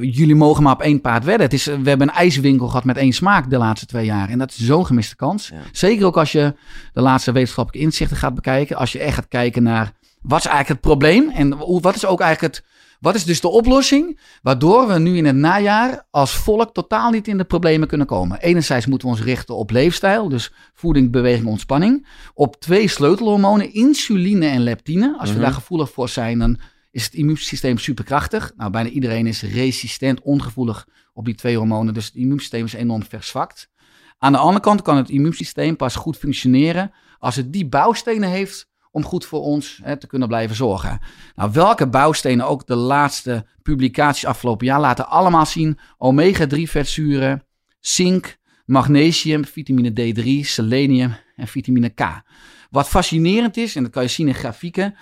[0.01, 1.43] jullie mogen maar op één paard wedden.
[1.45, 4.29] Het is, we hebben een ijswinkel gehad met één smaak de laatste twee jaar.
[4.29, 5.49] En dat is zo'n gemiste kans.
[5.49, 5.57] Ja.
[5.73, 6.55] Zeker ook als je
[6.93, 8.77] de laatste wetenschappelijke inzichten gaat bekijken.
[8.77, 12.21] Als je echt gaat kijken naar wat is eigenlijk het probleem en wat is ook
[12.21, 12.65] eigenlijk het,
[13.01, 14.21] wat is dus de oplossing?
[14.43, 18.41] Waardoor we nu in het najaar als volk totaal niet in de problemen kunnen komen.
[18.41, 22.07] Enerzijds moeten we ons richten op leefstijl, dus voeding, beweging, ontspanning.
[22.35, 25.17] Op twee sleutelhormonen, insuline en leptine.
[25.19, 25.45] Als we Mhm.
[25.45, 26.59] daar gevoelig voor zijn, dan
[26.97, 28.53] is het immuunsysteem superkrachtig.
[28.57, 31.95] Nou, bijna iedereen is resistent, ongevoelig op die twee hormonen.
[31.95, 33.71] Dus het immuunsysteem is enorm verzwakt.
[34.19, 38.69] Aan de andere kant kan het immuunsysteem pas goed functioneren als het die bouwstenen heeft
[38.91, 41.01] om goed voor ons hè, te kunnen blijven zorgen.
[41.35, 47.45] Nou, welke bouwstenen ook de laatste publicaties afgelopen jaar laten allemaal zien omega-3 vetzuren,
[47.81, 52.23] zink, magnesium, vitamine D3, selenium en vitamine K.
[52.71, 54.95] Wat fascinerend is, en dat kan je zien in grafieken,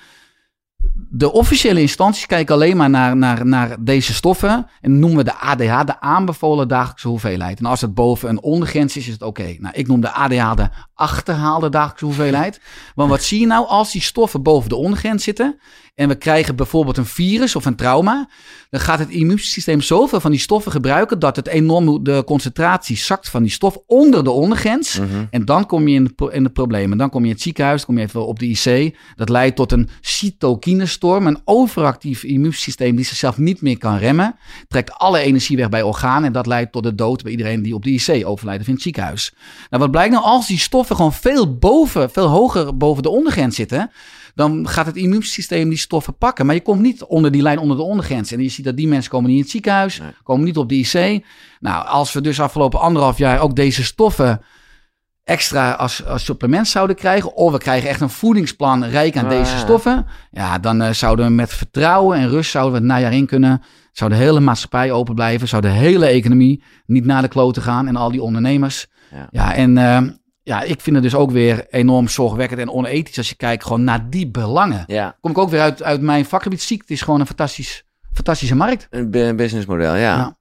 [0.93, 5.35] de officiële instanties kijken alleen maar naar, naar, naar deze stoffen en noemen we de
[5.35, 7.59] ADH de aanbevolen dagelijkse hoeveelheid.
[7.59, 9.57] En als het boven een ondergrens is, is het oké.
[9.59, 12.61] Nou, ik noem de ADH de achterhaalde dagelijkse hoeveelheid.
[12.95, 15.59] Want wat zie je nou als die stoffen boven de ondergrens zitten
[15.95, 18.29] en we krijgen bijvoorbeeld een virus of een trauma,
[18.71, 23.29] dan gaat het immuunsysteem zoveel van die stoffen gebruiken dat het enorm de concentratie zakt
[23.29, 24.99] van die stof onder de ondergrens.
[24.99, 25.09] Mhm.
[25.31, 26.99] En dan kom je in de, in de problemen.
[26.99, 28.97] Dan kom je in het ziekenhuis, dan kom je even op de IC.
[29.17, 29.89] Dat leidt tot een
[30.81, 34.37] cytocinestorm, een overactief immuunsysteem die zichzelf niet meer kan remmen,
[34.69, 37.75] trekt alle energie weg bij organen en dat leidt tot de dood bij iedereen die
[37.75, 39.35] op de IC overlijdt of in het ziekenhuis.
[39.71, 43.57] Nou, wat blijkt nou als die stoffen gewoon veel boven, veel hoger boven de ondergrens
[43.57, 43.91] zitten,
[44.35, 46.47] dan gaat het immuunsysteem die stoffen pakken.
[46.47, 48.33] Maar je komt niet onder die lijn onder de ondergrens.
[48.33, 50.75] En je ziet dat die mensen komen niet in het ziekenhuis, komen niet op de
[50.75, 51.25] IC.
[51.61, 54.41] Nou, als we dus afgelopen anderhalf jaar ook deze stoffen
[55.25, 59.31] extra als, als supplement zouden krijgen, of we krijgen echt een voedingsplan rijk aan Ah,
[59.31, 63.13] deze stoffen, ja, dan eh, zouden we met vertrouwen en rust zouden we het najaar
[63.13, 63.63] in kunnen.
[63.93, 67.87] Zou de hele maatschappij open blijven, zou de hele economie niet naar de kloten gaan
[67.89, 68.87] en al die ondernemers.
[69.11, 69.27] Ja.
[69.31, 70.01] Ja, en eh,
[70.43, 73.85] ja, ik vind het dus ook weer enorm zorgwekkend en onethisch als je kijkt gewoon
[73.85, 74.85] naar die belangen.
[74.87, 76.81] Ja, Kom ik ook weer uit, uit mijn vakgebied ziek.
[76.81, 78.87] Het is gewoon een fantastisch, fantastische markt.
[78.91, 80.17] een bu- businessmodel, ja.
[80.17, 80.37] Ja.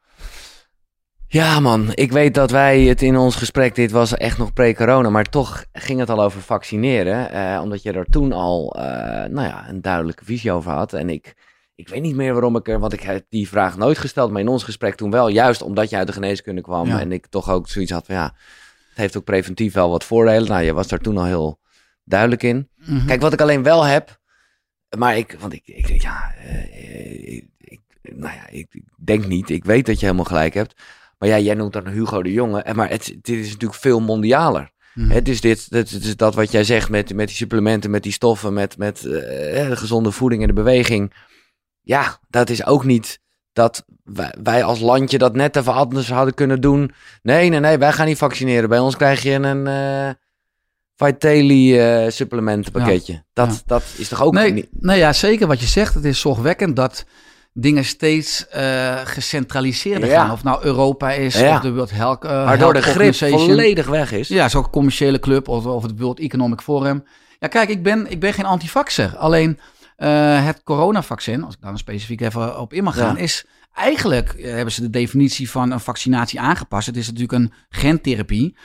[1.33, 1.59] Ja.
[1.59, 1.89] man.
[1.93, 5.65] Ik weet dat wij het in ons gesprek, dit was echt nog pre-corona, maar toch
[5.73, 7.31] ging het al over vaccineren.
[7.31, 8.83] eh, omdat je er toen al, eh,
[9.29, 10.93] nou ja, een duidelijke visie over had.
[10.93, 11.33] En ik,
[11.75, 14.41] ik weet niet meer waarom ik er, want ik heb die vraag nooit gesteld, maar
[14.41, 15.27] in ons gesprek toen wel.
[15.27, 16.99] Juist omdat je uit de geneeskunde kwam Ja.
[16.99, 18.23] en ik toch ook zoiets had van, ja,
[18.89, 20.49] het heeft ook preventief wel wat voordelen.
[20.49, 21.59] Nou, je was daar toen al heel
[22.03, 22.69] duidelijk in.
[22.75, 23.05] Mhm.
[23.05, 24.19] Kijk, wat ik alleen wel heb,
[24.97, 28.67] maar ik, want ik, ik ja, eh, ik- nou ja, ik
[29.03, 30.81] denk niet, ik weet dat je helemaal gelijk hebt.
[31.23, 33.99] Maar ja, jij noemt dan Hugo de Jonge, en maar het, dit is natuurlijk veel
[33.99, 34.71] mondialer.
[34.99, 38.11] Het is dit, het is dat wat jij zegt met, met die supplementen, met die
[38.11, 41.13] stoffen, met, met eh, de gezonde voeding en de beweging.
[41.81, 43.19] Ja, dat is ook niet
[43.53, 46.91] dat wij, wij als landje dat net even anders hadden kunnen doen.
[47.21, 48.69] Nee, nee, nee, wij gaan niet vaccineren.
[48.69, 50.09] Bij ons krijg je een eh
[50.95, 53.23] Vitaly eh supplementenpakketje.
[53.33, 53.61] Dat, Ja.
[53.65, 54.67] dat is toch ook nee, niet...
[54.71, 55.93] nee, ja, zeker wat je zegt.
[55.93, 57.05] Het is zorgwekkend dat
[57.53, 60.21] dingen steeds eh gecentraliseerder Ja.
[60.21, 60.31] gaan.
[60.31, 61.55] Of nou Europa is, Ja.
[61.55, 64.27] of de World Health, eh, Waardoor de grip volledig weg is.
[64.27, 67.03] Ja, zo'n commerciële club of, of het World Economic Forum.
[67.39, 69.17] Ja, kijk, ik ben, ik ben geen antivaxer.
[69.17, 69.59] Alleen
[69.95, 73.21] eh, het coronavaccin, als ik daar dan specifiek even op in mag gaan, Ja.
[73.21, 76.85] is eigenlijk eh, hebben ze de definitie van een vaccinatie aangepast.
[76.87, 78.55] Het is natuurlijk een gentherapie.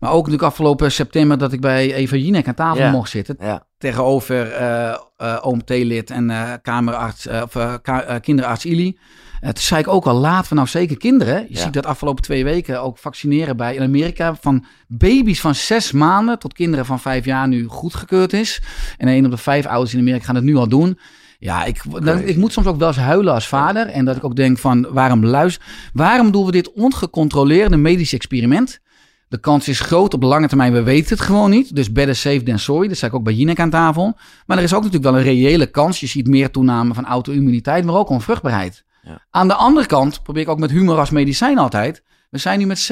[0.00, 2.90] Maar ook natuurlijk afgelopen september dat ik bij Eva Jinek aan tafel Ja.
[2.90, 3.36] mocht zitten.
[3.40, 7.80] Ja, Tegenover eh eh oom T-lid en kamerarts, of
[8.20, 8.98] kinderarts Ili.
[9.40, 11.42] Toen zei ik ook al, laten we nou zeker kinderen.
[11.48, 11.60] Je Ja.
[11.62, 14.34] ziet dat afgelopen twee weken ook vaccineren bij in Amerika.
[14.40, 18.62] Van baby's van zes maanden tot kinderen van vijf jaar nu goedgekeurd is.
[18.98, 20.98] En één op de vijf ouders in Amerika gaan het nu al doen.
[21.38, 23.86] Ja, ik, dan, ik moet soms ook wel eens huilen als vader.
[23.86, 25.64] En dat ik ook denk van, waarom luister...
[25.92, 28.80] Waarom doen we dit ongecontroleerde medisch experiment?
[29.28, 31.74] De kans is groot op de lange termijn, we weten het gewoon niet.
[31.74, 32.88] Dus better safe than sorry.
[32.88, 34.16] Dat zei ik ook bij Jinek aan tafel.
[34.46, 36.00] Maar er is ook natuurlijk wel een reële kans.
[36.00, 38.84] Je ziet meer toename van auto-immuniteit, maar ook onvruchtbaarheid.
[39.02, 39.24] Ja.
[39.30, 42.02] Aan de andere kant probeer ik ook met humor als medicijn altijd.
[42.30, 42.90] We zijn nu met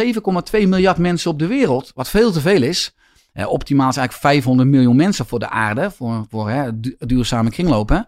[0.52, 2.94] 7,2 miljard mensen op de wereld, wat veel te veel is.
[3.34, 8.06] Optimaal is eigenlijk 500 miljoen mensen voor de aarde, voor, voor hè, du- duurzame kringlopen.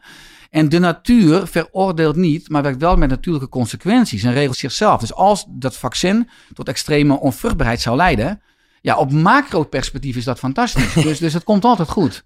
[0.50, 5.00] En de natuur veroordeelt niet, maar werkt wel met natuurlijke consequenties en regelt zichzelf.
[5.00, 8.42] Dus als dat vaccin tot extreme onvruchtbaarheid zou leiden,
[8.80, 10.92] ja, op macro-perspectief is dat fantastisch.
[11.06, 12.24] dus, dus het komt altijd goed.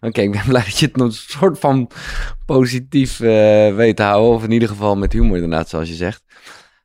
[0.00, 1.90] oké, ik ben blij dat je het nog een soort van
[2.46, 4.34] positief eh, weet te houden.
[4.34, 6.22] Of in ieder geval met humor inderdaad, zoals je zegt.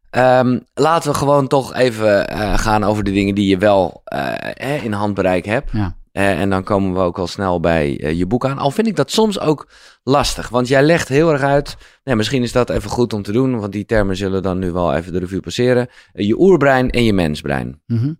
[0.09, 4.19] Ehm, laten we gewoon toch even eh, gaan over de dingen die je wel eh,
[4.37, 5.71] hè, in handbereik hebt.
[5.71, 5.95] Ja.
[6.11, 8.57] Eh, en dan komen we ook al snel bij je boek aan.
[8.57, 9.69] Al vind ik dat soms ook
[10.03, 10.49] lastig.
[10.49, 11.77] Want jij legt heel erg uit.
[12.03, 13.59] Nou, misschien is dat even goed om te doen.
[13.59, 15.87] Want die termen zullen dan nu wel even de revue passeren.
[16.13, 17.81] Je oerbrein en je mensbrein.
[17.85, 18.13] Mhm.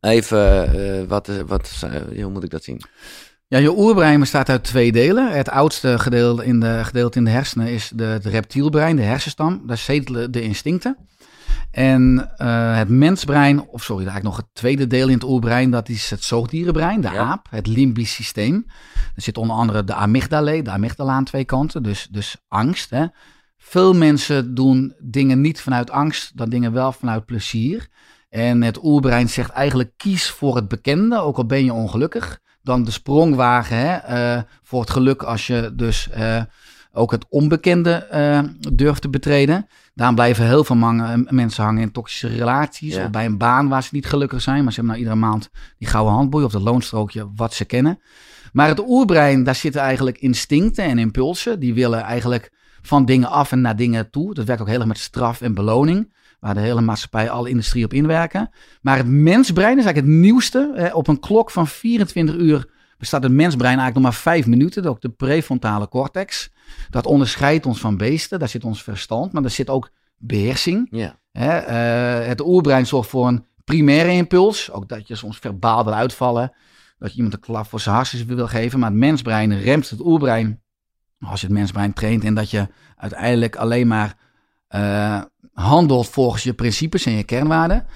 [0.00, 1.70] Even, wat, wat,
[2.14, 2.80] hoe moet ik dat zien?
[3.46, 5.32] Ja, je oerbrein bestaat uit twee delen.
[5.32, 9.62] Het oudste gedeelte in de, gedeelte in de hersenen is de, het reptielbrein, de hersenstam.
[9.66, 10.96] Daar zetelen de instincten.
[11.70, 15.88] En eh, het mensbrein, of sorry, eigenlijk nog het tweede deel in het oerbrein, dat
[15.88, 17.24] is het zoogdierenbrein, de Ja.
[17.24, 18.66] aap, het limbisch systeem.
[19.14, 22.90] Er zit onder andere de amygdala, de amygdala aan twee kanten, dus, dus angst.
[22.90, 23.06] Hè.
[23.56, 27.88] Veel mensen doen dingen niet vanuit angst, dan dingen wel vanuit plezier.
[28.28, 32.40] En het oerbrein zegt eigenlijk kies voor het bekende, ook al ben je ongelukkig.
[32.62, 36.42] Dan de sprong wagen hè, eh, voor het geluk als je dus eh,
[36.98, 38.40] ook het onbekende eh,
[38.72, 39.66] durft te betreden.
[39.94, 40.76] Daarom blijven heel veel
[41.28, 42.94] mensen hangen in toxische relaties.
[42.94, 43.04] Ja.
[43.04, 44.62] Of bij een baan waar ze niet gelukkig zijn.
[44.62, 48.00] Maar ze hebben nou iedere maand die gouden handboei of dat loonstrookje wat ze kennen.
[48.52, 51.60] Maar het oerbrein, daar zitten eigenlijk instincten en impulsen.
[51.60, 54.34] Die willen eigenlijk van dingen af en naar dingen toe.
[54.34, 56.12] Dat werkt ook heel erg met straf en beloning.
[56.40, 58.50] Waar de hele maatschappij, alle industrie op inwerken.
[58.80, 60.72] Maar het mensbrein is eigenlijk het nieuwste.
[60.76, 64.84] Eh, op een klok van 24 uur bestaat het mensbrein eigenlijk nog maar 5 minuten.
[64.84, 66.50] Ook de prefrontale cortex.
[66.90, 68.38] Dat onderscheidt ons van beesten.
[68.38, 70.88] Daar zit ons verstand, maar daar zit ook beheersing.
[70.90, 71.18] Ja.
[71.32, 74.72] Hè, eh, het oerbrein zorgt voor een primaire impuls.
[74.72, 76.52] Ook dat je soms verbaal wil uitvallen.
[76.98, 78.78] Dat je iemand een klap voor zijn hartjes wil geven.
[78.78, 80.60] Maar het mensbrein remt het oerbrein
[81.20, 84.16] als je het mensbrein traint en dat je uiteindelijk alleen maar
[84.68, 87.86] eh, handelt volgens je principes en je kernwaarden.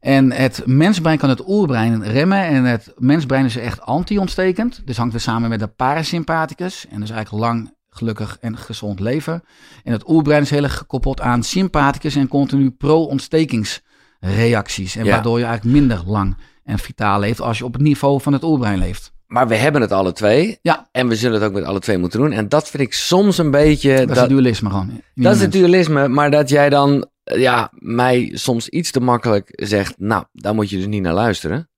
[0.00, 2.44] En het mensbrein kan het oerbrein remmen.
[2.44, 4.82] En het mensbrein is echt anti-ontstekend.
[4.84, 6.86] Dus hangt weer samen met de parasympathicus.
[6.90, 9.42] En dus eigenlijk lang, gelukkig en gezond leven.
[9.84, 14.96] En het oerbrein is heel erg gekoppeld aan sympathicus en continu pro-ontstekingsreacties.
[14.96, 15.10] En Ja.
[15.10, 18.42] waardoor je eigenlijk minder lang en vitaal leeft als je op het niveau van het
[18.42, 19.12] oerbrein leeft.
[19.26, 20.58] Maar we hebben het alle twee.
[20.62, 20.88] Ja.
[20.92, 22.32] En we zullen het ook met alle twee moeten doen.
[22.32, 23.96] En dat vind ik soms een beetje...
[24.06, 25.00] Dat, is het dualisme gewoon.
[25.14, 29.48] Dat is het dualisme, maar dat jij dan eh, ja, mij soms iets te makkelijk
[29.52, 31.70] zegt, nou, daar moet je dus niet naar luisteren.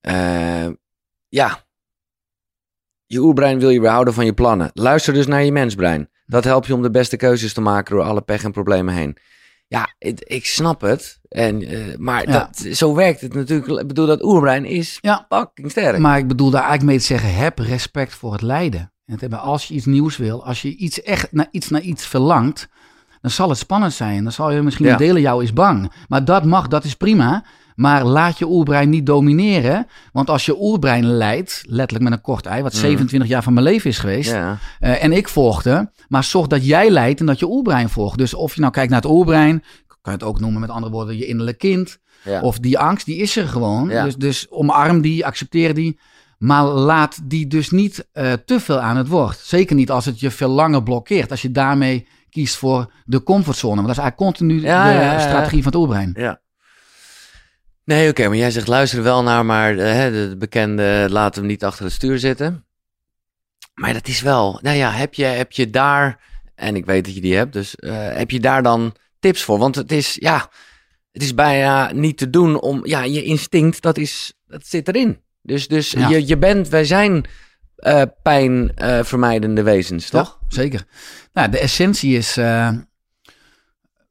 [0.00, 0.66] Eh,
[1.28, 1.64] ja,
[3.08, 4.70] je oerbrein wil je behouden van je plannen.
[4.74, 6.08] Luister dus naar je mensbrein.
[6.26, 9.16] Dat helpt je om de beste keuzes te maken door alle pech en problemen heen.
[9.68, 11.20] Ja, het- ik snap het.
[11.28, 12.32] En, eh, maar Ja.
[12.38, 13.80] dat, zo werkt het natuurlijk.
[13.80, 15.26] Ik bedoel, dat oerbrein is Ja.
[15.28, 15.98] fucking sterk.
[15.98, 18.92] Maar ik bedoel daar eigenlijk mee te zeggen, heb respect voor het lijden.
[19.06, 22.68] En als je iets nieuws wil, als je iets echt naar iets, naar iets verlangt,
[23.20, 24.22] dan zal het spannend zijn.
[24.22, 24.96] Dan zal je misschien Ja.
[24.98, 25.92] van jou is bang.
[26.08, 27.44] Maar dat mag, dat is prima.
[27.78, 29.86] Maar laat je oerbrein niet domineren.
[30.12, 32.80] Want als je oerbrein leidt, letterlijk met een kort ei, wat Mhm.
[32.80, 34.30] 27 jaar van mijn leven is geweest.
[34.30, 34.58] ja.
[34.80, 35.90] eh, en ik volgde.
[36.08, 38.18] Maar zorg dat jij leidt en dat je oerbrein volgt.
[38.18, 40.92] Dus of je nou kijkt naar het oerbrein, kan je het ook noemen met andere
[40.92, 41.98] woorden, je innerlijk kind.
[42.24, 42.40] Ja.
[42.40, 43.88] Of die angst, die is er gewoon.
[43.88, 44.04] Ja.
[44.04, 45.98] Dus, dus omarm die, accepteer die.
[46.38, 49.38] Maar laat die dus niet eh, te veel aan het woord.
[49.42, 51.30] Zeker niet als het je veel langer blokkeert.
[51.30, 53.74] Als je daarmee kiest voor de comfortzone.
[53.74, 56.12] Want dat is eigenlijk continu Ja, de strategie van het oerbrein.
[56.16, 56.40] Ja.
[57.88, 61.42] Nee, oké, maar jij zegt luister er wel naar, maar eh, hè, de bekende laten
[61.42, 62.64] we niet achter het stuur zitten.
[63.74, 66.20] Maar dat is wel, nou ja, heb je, heb je daar,
[66.54, 69.58] en ik weet dat je die hebt, dus eh, heb je daar dan tips voor?
[69.58, 70.50] Want het is, ja,
[71.12, 75.20] het is bijna niet te doen om, ja, je instinct, dat is, dat zit erin.
[75.42, 76.08] Dus, dus Ja.
[76.08, 77.24] je, je bent, wij zijn
[77.76, 80.38] eh pijnvermijdende wezens, toch?
[80.40, 80.84] Ja, zeker.
[81.32, 82.36] Nou, de essentie is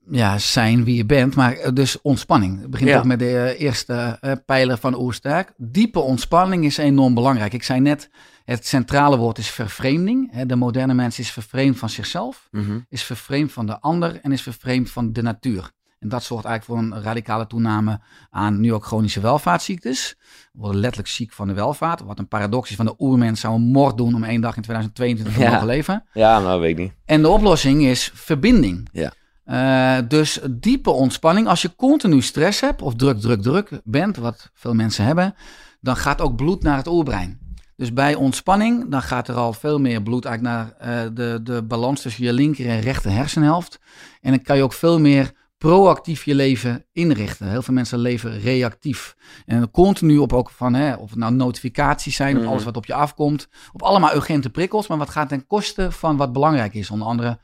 [0.09, 2.61] ja, zijn wie je bent, maar eh, dus ontspanning.
[2.61, 2.97] Het begint Ja.
[2.97, 5.53] ook met de eh, eerste eh, pijler van Oersterk.
[5.57, 7.53] Diepe ontspanning is enorm belangrijk.
[7.53, 8.09] Ik zei net,
[8.45, 10.31] het centrale woord is vervreemding.
[10.31, 12.79] Hè, De moderne mens is vervreemd van zichzelf, Mhm.
[12.89, 15.71] is vervreemd van de ander en is vervreemd van de natuur.
[15.99, 20.15] En dat zorgt eigenlijk voor een radicale toename aan nu ook chronische welvaartsziektes.
[20.53, 22.01] We worden letterlijk ziek van de welvaart.
[22.01, 24.61] Wat een paradox is van de oermens zou een moord doen om één dag in
[24.61, 25.51] 2022 te Ja.
[25.51, 26.03] mogen leven.
[26.13, 26.93] Ja, nou weet ik niet.
[27.05, 28.89] En de oplossing is verbinding.
[28.91, 29.11] Ja.
[29.47, 31.47] Eh, dus diepe ontspanning.
[31.47, 35.35] Als je continu stress hebt of druk, druk, druk bent, wat veel mensen hebben,
[35.81, 37.39] dan gaat ook bloed naar het oerbrein.
[37.75, 41.63] Dus bij ontspanning, dan gaat er al veel meer bloed eigenlijk naar eh, de, de
[41.63, 43.79] balans tussen je linker en rechter hersenhelft.
[44.21, 47.49] En dan kan je ook veel meer proactief je leven inrichten.
[47.49, 49.15] Heel veel mensen leven reactief.
[49.45, 52.45] En continu op ook van, hè, of het nou notificaties zijn, Mhm.
[52.45, 53.47] of alles wat op je afkomt.
[53.71, 56.89] Op allemaal urgente prikkels, maar wat gaat ten koste van wat belangrijk is.
[56.91, 57.39] Onder andere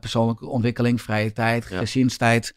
[0.00, 1.78] persoonlijke ontwikkeling, vrije tijd, Ja.
[1.78, 2.54] gezinstijd.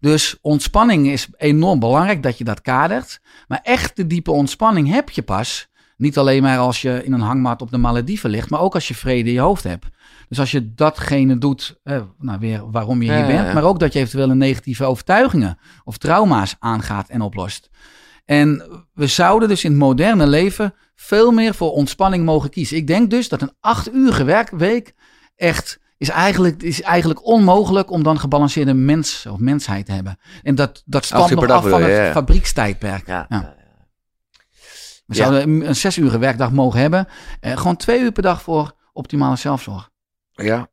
[0.00, 3.20] Dus ontspanning is enorm belangrijk dat je dat kadert.
[3.48, 5.68] Maar echte diepe ontspanning heb je pas.
[5.96, 8.88] Niet alleen maar als je in een hangmat op de Malediven ligt, maar ook als
[8.88, 9.86] je vrede in je hoofd hebt.
[10.28, 13.52] Dus als je datgene doet, eh, nou weer waarom je hier ja, bent, ja.
[13.52, 17.70] maar ook dat je eventueel een negatieve overtuigingen of trauma's aangaat en oplost.
[18.24, 18.62] En
[18.94, 22.76] we zouden dus in het moderne leven veel meer voor ontspanning mogen kiezen.
[22.76, 24.94] Ik denk dus dat een acht uur werkweek
[25.36, 30.18] echt is eigenlijk, is eigenlijk onmogelijk om dan gebalanceerde mens of mensheid te hebben.
[30.42, 32.12] En dat, dat stamt nog af van het ja.
[32.12, 33.06] fabriekstijdperk.
[33.06, 33.26] Ja.
[35.06, 37.08] We zouden een- zes uur werkdag mogen hebben.
[37.40, 39.90] Eh, gewoon twee uur per dag voor optimale zelfzorg.
[40.30, 40.70] Ja.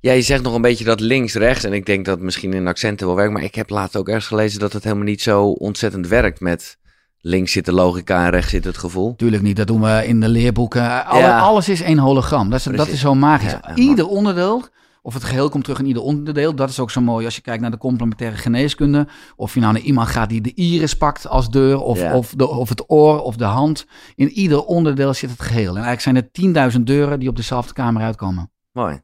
[0.00, 1.64] Ja, je zegt nog een beetje dat links-rechts.
[1.64, 3.32] En ik denk dat misschien in accenten wel werkt.
[3.32, 6.78] Maar ik heb laatst ook ergens gelezen dat het helemaal niet zo ontzettend werkt met
[7.22, 9.14] links zit de logica en rechts zit het gevoel.
[9.16, 11.06] Tuurlijk niet, dat doen we in de leerboeken.
[11.06, 11.38] Alle- Ja.
[11.38, 12.50] Alles is één hologram.
[12.50, 12.92] Dat is, dat Precies.
[12.94, 13.50] is zo magisch.
[13.52, 14.64] Ja, ieder onderdeel,
[15.02, 16.54] of het geheel komt terug in ieder onderdeel.
[16.54, 19.06] Dat is ook zo mooi als je kijkt naar de complementaire geneeskunde.
[19.36, 21.80] Of je nou naar iemand gaat die de iris pakt als deur.
[21.80, 22.14] Of, Ja.
[22.16, 23.86] of, de, of het oor of de hand.
[24.14, 25.76] In ieder onderdeel zit het geheel.
[25.76, 28.50] En eigenlijk zijn er 10.000 deuren die op dezelfde kamer uitkomen.
[28.72, 29.00] Mooi.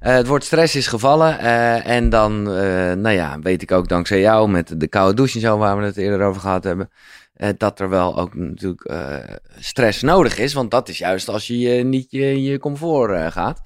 [0.00, 1.38] Eh, het woord stress is gevallen.
[1.38, 5.34] eh, en dan, eh, nou ja, weet ik ook dankzij jou met de koude douche
[5.34, 6.90] en zo, waar we het eerder over gehad hebben.
[7.40, 9.16] Eh, dat er wel ook natuurlijk eh,
[9.58, 10.52] stress nodig is.
[10.52, 13.60] Want dat is juist als je je niet je, je comfort eh, gaat.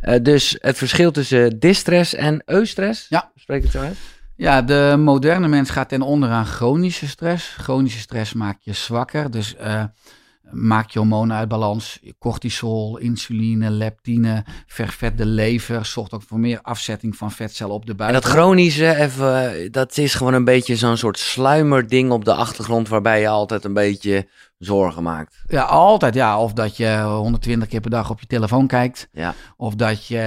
[0.00, 3.06] Eh, dus het verschil tussen distress en eustress.
[3.08, 3.30] Ja.
[3.36, 3.96] Spreek het zo uit?
[4.36, 7.48] Ja, de moderne mens gaat ten onder aan chronische stress.
[7.58, 9.30] Chronische stress maakt je zwakker.
[9.30, 9.84] Dus eh
[10.52, 12.00] maakt je hormonen uit balans.
[12.18, 15.84] Cortisol, insuline, leptine, vervet de lever.
[15.84, 18.12] Zorgt ook voor meer afzetting van vetcellen op de En buik.
[18.12, 22.88] dat chronische, even, dat is gewoon een beetje zo'n soort sluimerding op de achtergrond.
[22.88, 25.42] Waarbij je altijd een beetje zorgen maakt.
[25.46, 26.40] Ja, altijd ja.
[26.40, 29.08] Of dat je 120 keer per dag op je telefoon kijkt.
[29.12, 29.34] Ja.
[29.56, 30.18] Of dat je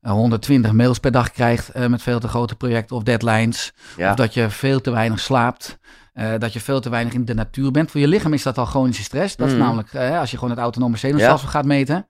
[0.00, 3.72] eh, 120 mails per dag krijgt eh, met veel te grote projecten of deadlines.
[3.96, 4.10] Ja.
[4.10, 5.78] Of dat je veel te weinig slaapt.
[6.14, 7.90] Eh, dat je veel te weinig in de natuur bent.
[7.90, 9.36] Voor je lichaam is dat al chronische stress.
[9.36, 9.62] Dat is Mhm.
[9.62, 12.08] namelijk eh, als je gewoon het autonome zenuwstelsel gaat meten.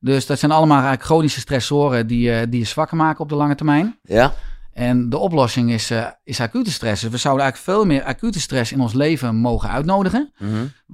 [0.00, 3.34] Dus dat zijn allemaal eigenlijk chronische stressoren die, eh, die je zwakker maken op de
[3.34, 3.98] lange termijn.
[4.02, 4.32] ja.
[4.76, 7.02] En de oplossing is, eh, is acute stress.
[7.02, 10.32] Dus we zouden eigenlijk veel meer acute stress in ons leven mogen uitnodigen.
[10.38, 10.50] Mhm.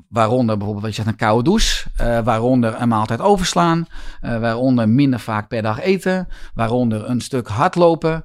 [0.08, 1.88] Waaronder bijvoorbeeld, wat je zegt, een koude douche.
[1.96, 3.86] eh, waaronder een maaltijd overslaan.
[4.20, 6.28] eh, waaronder minder vaak per dag eten.
[6.54, 8.22] Waaronder een stuk hardlopen.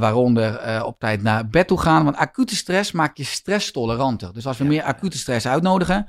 [0.00, 2.04] waaronder op tijd naar bed toe gaan.
[2.04, 4.32] Want acute stress maakt je stresstoleranter.
[4.32, 4.70] Dus als we Ja.
[4.70, 6.06] meer acute stress uitnodigen,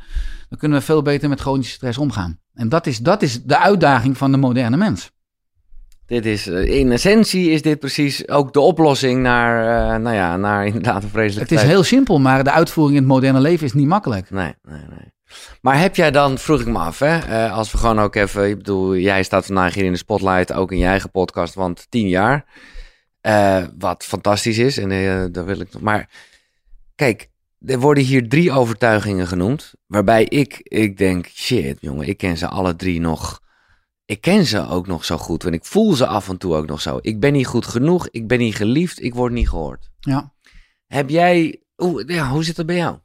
[0.49, 2.39] dan kunnen we veel beter met chronische stress omgaan.
[2.53, 5.11] En dat is, dat is de uitdaging van de moderne mens.
[6.07, 9.59] Dit is, eh, in essentie is dit precies ook de oplossing naar,
[9.93, 11.71] eh, nou ja, naar inderdaad een vreselijke Het is tijd.
[11.71, 14.29] heel simpel, maar de uitvoering in het moderne leven is niet makkelijk.
[14.29, 15.13] Nee, nee, nee.
[15.61, 18.49] Maar heb jij dan, vroeg ik me af, hè, eh, als we gewoon ook even,
[18.49, 21.85] ik bedoel, jij staat vandaag hier in de spotlight, ook in je eigen podcast, want
[21.89, 22.45] tien jaar,
[23.77, 24.89] wat fantastisch is, en
[25.31, 26.09] daar wil ik nog, maar
[26.95, 27.29] kijk,
[27.65, 32.47] er worden hier drie overtuigingen genoemd, waarbij ik, ik denk, shit jongen, ik ken ze
[32.47, 33.41] alle drie nog,
[34.07, 36.67] ik ken ze ook nog zo goed, en ik voel ze af en toe ook
[36.67, 36.97] nog zo.
[37.01, 39.89] Ik ben niet goed genoeg, ik ben niet geliefd, ik word niet gehoord.
[39.99, 40.31] Ja,
[40.87, 42.97] Heb jij, hoe, ja, hoe zit dat bij jou?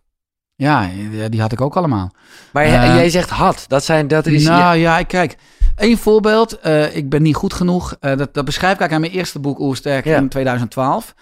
[0.55, 0.91] ja
[1.29, 2.11] die had ik ook allemaal.
[2.53, 4.45] Maar Eh, jij zegt had, dat, zijn, dat is...
[4.45, 5.37] nou ja, kijk.
[5.77, 7.97] Eén voorbeeld, eh, ik ben niet goed genoeg.
[8.01, 10.17] Eh, dat, dat beschrijf ik eigenlijk aan mijn eerste boek Oersterk Ja.
[10.17, 11.15] in 2012.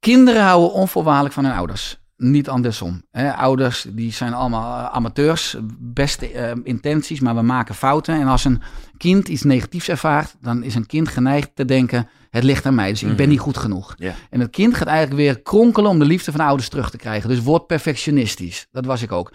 [0.00, 1.98] Kinderen houden onvoorwaardelijk van hun ouders.
[2.20, 3.02] Niet andersom.
[3.10, 3.32] Hè.
[3.32, 8.20] Ouders die zijn allemaal eh, amateurs, beste eh, intenties, maar we maken fouten.
[8.20, 8.62] En als een
[8.96, 12.90] kind iets negatiefs ervaart, dan is een kind geneigd te denken: het ligt aan mij,
[12.90, 13.28] dus ik ben Mhm.
[13.28, 13.94] niet goed genoeg.
[14.30, 16.96] En het kind gaat eigenlijk weer kronkelen om de liefde van de ouders terug te
[16.96, 17.28] krijgen.
[17.28, 18.66] Dus wordt perfectionistisch.
[18.72, 19.32] Dat was ik ook.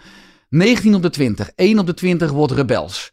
[0.48, 1.50] 19 op de 20.
[1.54, 3.10] 1 op de 20 wordt rebels.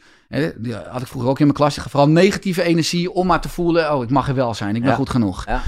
[0.57, 1.75] Die had ik vroeger ook in mijn klas.
[1.75, 3.93] Vooral negatieve energie om maar te voelen.
[3.95, 4.75] Oh, ik mag er wel zijn.
[4.75, 4.95] Ik ben Ja.
[4.95, 5.45] goed genoeg.
[5.45, 5.61] Ja.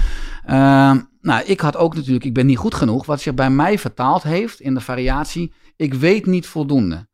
[0.46, 3.06] Ehm, nou, ik had ook natuurlijk, ik ben niet goed genoeg.
[3.06, 5.52] Wat zich bij mij vertaald heeft in de variatie.
[5.76, 7.06] Ik weet niet voldoende.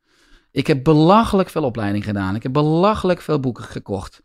[0.51, 2.35] Ik heb belachelijk veel opleiding gedaan.
[2.35, 4.21] Ik heb belachelijk veel boeken gekocht.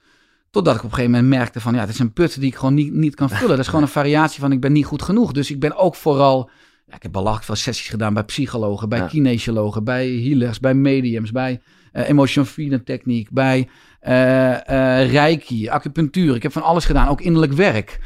[0.49, 2.55] Totdat ik op een gegeven moment merkte van ja, het is een put die ik
[2.55, 3.49] gewoon niet, niet kan vullen.
[3.49, 5.31] Dat is gewoon een variatie van ik ben niet goed genoeg.
[5.31, 6.49] Dus ik ben ook vooral,
[6.87, 9.05] ja, ik heb belachelijk veel sessies gedaan bij psychologen, bij Ja.
[9.05, 14.53] kinesiologen, bij healers, bij mediums, bij eh emotion freedom techniek, bij eh,
[15.01, 16.35] eh, reiki, acupunctuur.
[16.35, 17.99] Ik heb van alles gedaan, ook innerlijk werk.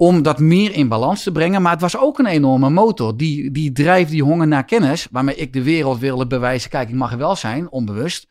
[0.00, 1.62] Om dat meer in balans te brengen.
[1.62, 3.16] Maar het was ook een enorme motor.
[3.16, 5.08] Die, die drijft die honger naar kennis.
[5.10, 6.70] Waarmee ik de wereld wilde bewijzen.
[6.70, 8.28] Kijk, ik mag er wel zijn, onbewust.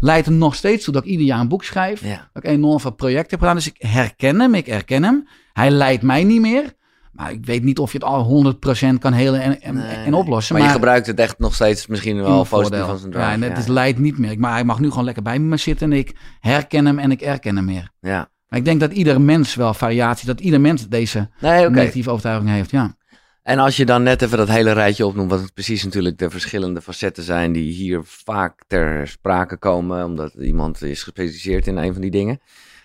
[0.00, 2.04] Leidt er nog steeds toe dat ik ieder jaar een boek schrijf.
[2.04, 2.28] Ja.
[2.32, 3.54] Dat ik enorm veel projecten heb gedaan.
[3.54, 5.28] Dus ik herken hem, ik herken hem.
[5.52, 6.74] Hij leidt mij niet meer.
[7.12, 10.10] Maar ik weet niet of je het al 100% kan helen en, en, Nee, en
[10.10, 10.20] nee.
[10.20, 10.56] oplossen.
[10.56, 12.84] Maar, je gebruikt het echt nog steeds misschien wel positief voordeel.
[12.84, 13.26] als een drive.
[13.26, 14.38] Ja, en Ja, het is leidt niet meer.
[14.38, 15.92] Maar hij mag nu gewoon lekker bij me zitten.
[15.92, 17.90] En ik herken hem en ik erken hem meer.
[18.00, 18.30] ja.
[18.52, 22.50] Maar ik denk dat ieder mens wel variatie, dat ieder mens deze Nee, negatieve overtuiging
[22.50, 22.70] heeft.
[22.70, 22.96] Ja.
[23.42, 26.30] En als je dan net even dat hele rijtje opnoemt, wat het precies natuurlijk de
[26.30, 31.92] verschillende facetten zijn die hier vaak ter sprake komen, omdat iemand is gespecialiseerd in een
[31.92, 32.40] van die dingen.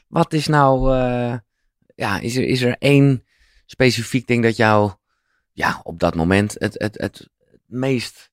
[0.07, 1.37] Wat is nou, eh,
[1.95, 3.23] ja, is er, is er één
[3.65, 4.91] specifiek ding dat jou,
[5.51, 7.29] ja, op dat moment het, het, het
[7.65, 8.31] meest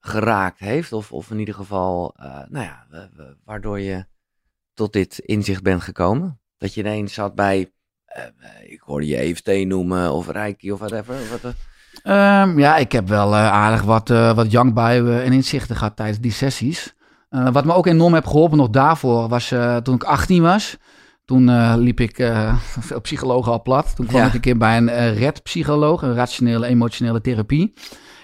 [0.00, 0.92] geraakt heeft?
[0.92, 2.86] Of, of in ieder geval, eh, nou ja,
[3.44, 4.04] waardoor je
[4.74, 6.39] tot dit inzicht bent gekomen?
[6.60, 7.70] Dat je ineens zat bij,
[8.04, 8.22] eh,
[8.62, 11.14] ik hoorde je EFT noemen of Reiki of whatever.
[11.42, 11.54] Wat,
[12.02, 16.32] Ehm, ja, ik heb wel eh, aardig wat, wat jankbuien en inzichten gehad tijdens die
[16.32, 16.94] sessies.
[17.52, 20.76] Wat me ook enorm heeft geholpen nog daarvoor was toen ik 18 was.
[21.24, 22.16] Toen liep ik
[22.88, 23.96] veel psychologen al plat.
[23.96, 24.26] Toen kwam Ja.
[24.26, 27.72] ik een keer bij een red-psycholoog, een rationele emotionele therapie.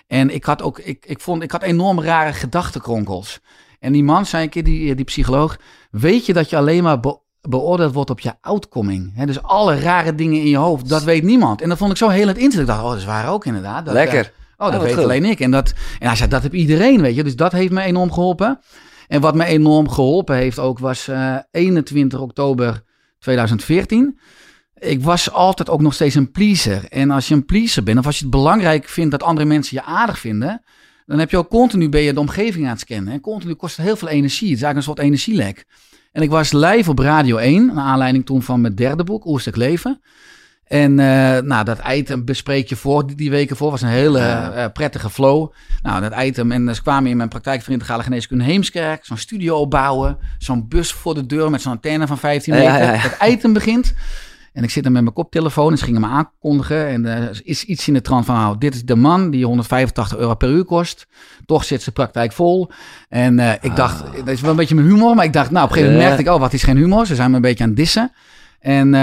[0.07, 3.40] En ik had ook, ik, ik vond, ik had enorm rare gedachtenkronkels.
[3.79, 5.57] En die man zei een keer, die, die psycholoog,
[5.90, 7.01] weet je dat je alleen maar
[7.49, 9.25] beoordeeld wordt op je outcoming?
[9.25, 11.63] Dus alle rare dingen in je hoofd, dat weet niemand.
[11.63, 12.61] En dat vond ik zo heel het inzicht.
[12.61, 13.85] Ik dacht, oh, dat is waar ook inderdaad.
[13.85, 14.19] Dat, Lekker.
[14.19, 15.03] eh, oh, dat wat weet goed.
[15.03, 15.41] alleen ik.
[15.41, 17.25] En, dat, en hij zei, dat heb iedereen, weet je.
[17.25, 18.61] Dus dat heeft me enorm geholpen.
[19.09, 22.83] En wat me enorm geholpen heeft ook, was eh 21 oktober
[23.19, 24.19] 2014.
[24.79, 26.85] Ik was altijd ook nog steeds een pleaser.
[26.88, 29.77] En als je een pleaser bent, of als je het belangrijk vindt dat andere mensen
[29.77, 30.63] je aardig vinden,
[31.07, 33.13] dan heb je ook continu ben je de omgeving aan het scannen.
[33.13, 34.49] En continu kost het heel veel energie.
[34.49, 35.67] Het is eigenlijk een soort energielek.
[36.17, 39.56] En ik was live op Radio 1, naar aanleiding toen van mijn derde boek, Oerstuk
[39.56, 40.00] Leven.
[40.67, 43.71] En eh, nou, dat item bespreek je voor die, die weken voor.
[43.71, 45.52] was een hele eh, prettige flow.
[45.83, 46.52] Nou, dat item.
[46.52, 49.04] En ze kwamen in mijn praktijk voor integrale geneeskunde Heemskerk.
[49.04, 50.19] Zo'n studio opbouwen.
[50.38, 52.87] Zo'n bus voor de deur met zo'n antenne van 15 Ja, meter.
[52.87, 53.02] ja, ja.
[53.02, 53.94] Dat item begint.
[54.57, 56.87] En ik zit dan met mijn koptelefoon en ze gingen me aankondigen.
[56.87, 60.19] En er is iets in de trant van, nou, dit is de man die 185
[60.19, 61.07] euro per uur kost.
[61.46, 62.71] Toch zit zijn praktijk vol.
[63.09, 65.15] En eh, ik dacht, dat is wel een beetje mijn humor.
[65.15, 67.07] Maar ik dacht, nou, op een gegeven moment merkte ik, oh, wat is geen humor.
[67.07, 68.13] Ze zijn me een beetje aan het dissen.
[68.61, 69.00] En eh,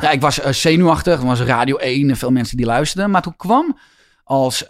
[0.00, 1.20] ja, ik was eh, zenuwachtig.
[1.20, 3.10] Er was Radio 1 en veel mensen die luisterden.
[3.10, 3.78] Maar toen kwam
[4.24, 4.66] als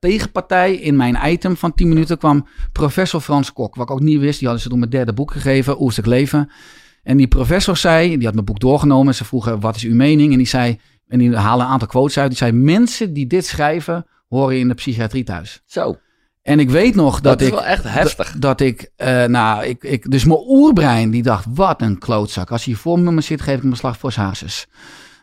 [0.00, 3.74] tegenpartij in mijn item van 10 minuten kwam professor Frans Kok.
[3.74, 6.50] Wat ik ook niet wist, die hadden ze toen mijn derde boek gegeven, Oerstek Leven.
[7.08, 9.14] En die professor zei, die had mijn boek doorgenomen.
[9.14, 10.32] Ze vroegen, wat is uw mening?
[10.32, 12.28] En die zei, en die haalde een aantal quotes uit.
[12.28, 15.62] Die zei, mensen die dit schrijven, horen in de psychiatrie thuis.
[15.66, 15.96] Zo,
[16.42, 17.52] En ik weet nog dat, dat, is ik...
[17.52, 18.34] wel echt heftig.
[18.38, 22.50] Dat, ik, eh, nou, ik, ik, dus mijn oerbrein die dacht, wat een klootzak.
[22.50, 24.66] Als hij voor me zit, geef ik hem een slag voor zijn hazes.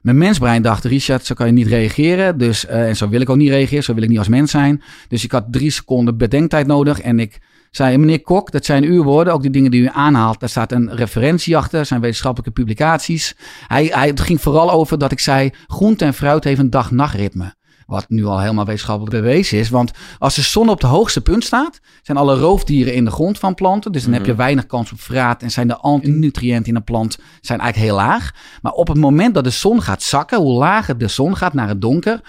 [0.02, 2.38] Mijn mensbrein dacht, Richard, zo kan je niet reageren.
[2.38, 4.52] Dus, eh, en zo wil ik ook niet reageren, zo wil ik niet als mens
[4.52, 4.84] zijn.
[5.08, 7.02] Dus ik had drie seconden bedenktijd nodig.
[7.02, 7.40] En ik
[7.76, 9.34] zei, meneer Kok, dat zijn uw woorden.
[9.34, 11.86] Ook die dingen die u aanhaalt, daar staat een referentie achter.
[11.86, 13.36] zijn wetenschappelijke publicaties.
[13.68, 17.54] Hij, hij, het ging vooral over dat ik zei, groente en fruit heeft een dag-nachtritme.
[17.86, 19.70] Wat nu al helemaal wetenschappelijk bewezen is.
[19.70, 23.40] Want als de zon op het hoogste punt staat, zijn alle roofdieren in de grond
[23.40, 23.92] van planten.
[23.92, 27.18] Dus dan heb je weinig kans op vraat en zijn de antinutriënten in een plant
[27.42, 28.32] zijn eigenlijk heel laag.
[28.62, 31.68] Maar op het moment dat de zon gaat zakken, hoe lager de zon gaat naar
[31.68, 32.22] het donker,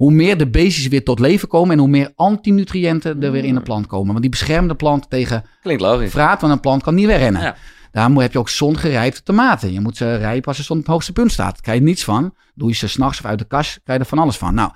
[0.00, 3.54] hoe meer de beestjes weer tot leven komen en hoe meer antinutriënten er weer in
[3.54, 4.06] de plant komen.
[4.06, 6.10] Want die beschermen de plant tegen Klinkt logisch.
[6.10, 7.42] vraat, want een plant kan niet wegrennen.
[7.42, 7.56] Ja.
[7.92, 9.72] Daarom heb je ook zongerijpte tomaten.
[9.72, 11.52] Je moet ze rijpen als zon op het hoogste punt staat.
[11.52, 12.34] Daar krijg je niets van.
[12.54, 14.54] Doe je ze s'nachts of uit de kast, krijg je er van alles van.
[14.54, 14.70] Nou,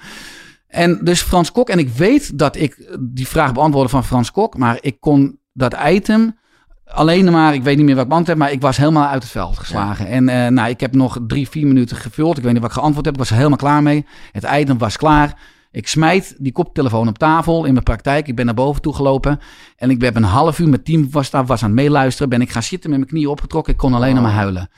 [0.66, 1.68] en dus Frans Kok.
[1.68, 4.56] En ik weet dat ik die vraag beantwoordde van Frans Kok.
[4.56, 6.38] Maar ik kon dat item
[6.84, 9.22] alleen maar, ik weet niet meer wat ik beantwoord heb, maar ik was helemaal uit
[9.22, 10.06] het veld geslagen.
[10.06, 12.36] En eh, nou, ik heb nog drie, vier minuten gevuld.
[12.36, 13.14] Ik weet niet wat ik geantwoord heb.
[13.14, 14.06] Ik was er helemaal klaar mee.
[14.32, 15.38] Het item was klaar.
[15.70, 18.28] Ik smijt die koptelefoon op tafel in mijn praktijk.
[18.28, 19.40] Ik ben naar boven toe gelopen.
[19.76, 22.28] En ik ben een half uur, mijn team was daar, was aan het meeluisteren.
[22.28, 23.72] Ben ik gaan zitten met mijn knieën opgetrokken.
[23.72, 24.70] Ik kon alleen nog maar huilen.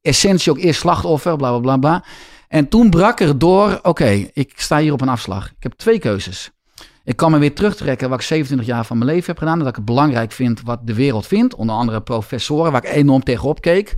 [0.00, 2.04] Essentie ook eerst slachtoffer, bla bla bla bla.
[2.48, 5.46] En toen brak er door, oké, ik sta hier op een afslag.
[5.46, 6.50] Ik heb twee keuzes.
[7.08, 9.58] Ik kan me weer terugtrekken wat ik 27 jaar van mijn leven heb gedaan.
[9.58, 11.54] Dat ik het belangrijk vind wat de wereld vindt.
[11.54, 13.96] Onder andere professoren waar ik enorm tegenop keek.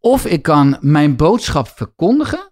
[0.00, 2.50] Of ik kan mijn boodschap verkondigen.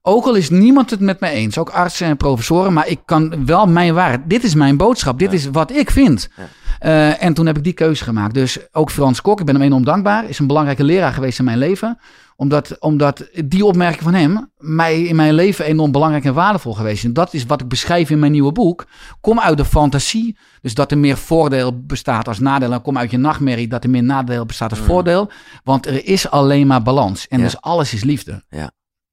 [0.00, 1.58] Ook al is niemand het met me eens.
[1.58, 2.72] Ook artsen en professoren.
[2.72, 4.20] Maar ik kan wel mijn waarheid.
[4.24, 5.18] Dit is mijn boodschap.
[5.18, 6.28] Dit is wat ik vind.
[6.36, 6.48] Ja.
[6.78, 8.34] Eh, en toen heb ik die keuze gemaakt.
[8.34, 10.28] Dus ook Frans Kok, ik ben hem enorm dankbaar.
[10.28, 11.98] Is een belangrijke leraar geweest in mijn leven.
[12.36, 16.96] Omdat, omdat die opmerking van hem mij in mijn leven enorm belangrijk en waardevol geweest
[16.98, 17.04] is.
[17.04, 18.86] En dat is wat ik beschrijf in mijn nieuwe boek.
[19.20, 20.36] Kom uit de fantasie.
[20.60, 22.72] Dus dat er meer voordeel bestaat als nadeel.
[22.72, 25.30] En kom uit je nachtmerrie dat er meer nadeel bestaat als voordeel.
[25.64, 27.28] Want er is alleen maar balans.
[27.28, 27.44] En Ja.
[27.44, 28.42] dus alles is liefde.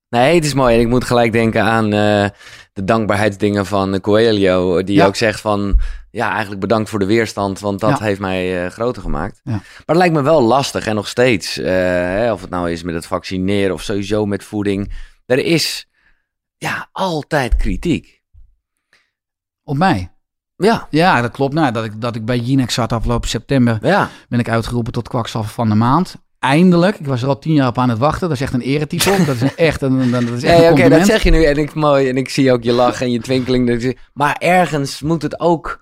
[0.09, 0.75] Nee, het is mooi.
[0.75, 2.29] En ik moet gelijk denken aan eh,
[2.73, 4.83] de dankbaarheidsdingen van Coelho.
[4.83, 5.05] Die Ja.
[5.05, 5.79] ook zegt van,
[6.11, 7.59] ja, eigenlijk bedankt voor de weerstand.
[7.59, 8.05] Want dat Ja.
[8.05, 9.41] heeft mij eh, groter gemaakt.
[9.43, 9.51] Ja.
[9.51, 11.57] Maar het lijkt me wel lastig en nog steeds.
[11.57, 14.93] eh, hè, of het nou is met het vaccineren of sowieso met voeding.
[15.25, 15.87] Er is,
[16.57, 18.21] ja, altijd kritiek.
[19.63, 20.11] Op mij.
[20.55, 21.53] Ja, Ja, dat klopt.
[21.53, 24.09] Nou, dat ik, dat ik bij Jinex zat afgelopen september, ja.
[24.29, 26.15] ben ik uitgeroepen tot kwakzalver van de maand.
[26.39, 26.99] Eindelijk.
[26.99, 28.27] Ik was er al tien jaar op aan het wachten.
[28.27, 29.25] Dat is echt een eretitel.
[29.25, 30.91] Dat is echt een, een- dat is echt een oké, compliment.
[30.99, 33.19] dat zeg je nu en ik mooi en ik zie ook je lach en je
[33.21, 33.97] twinkeling.
[34.13, 35.81] Maar ergens moet het ook,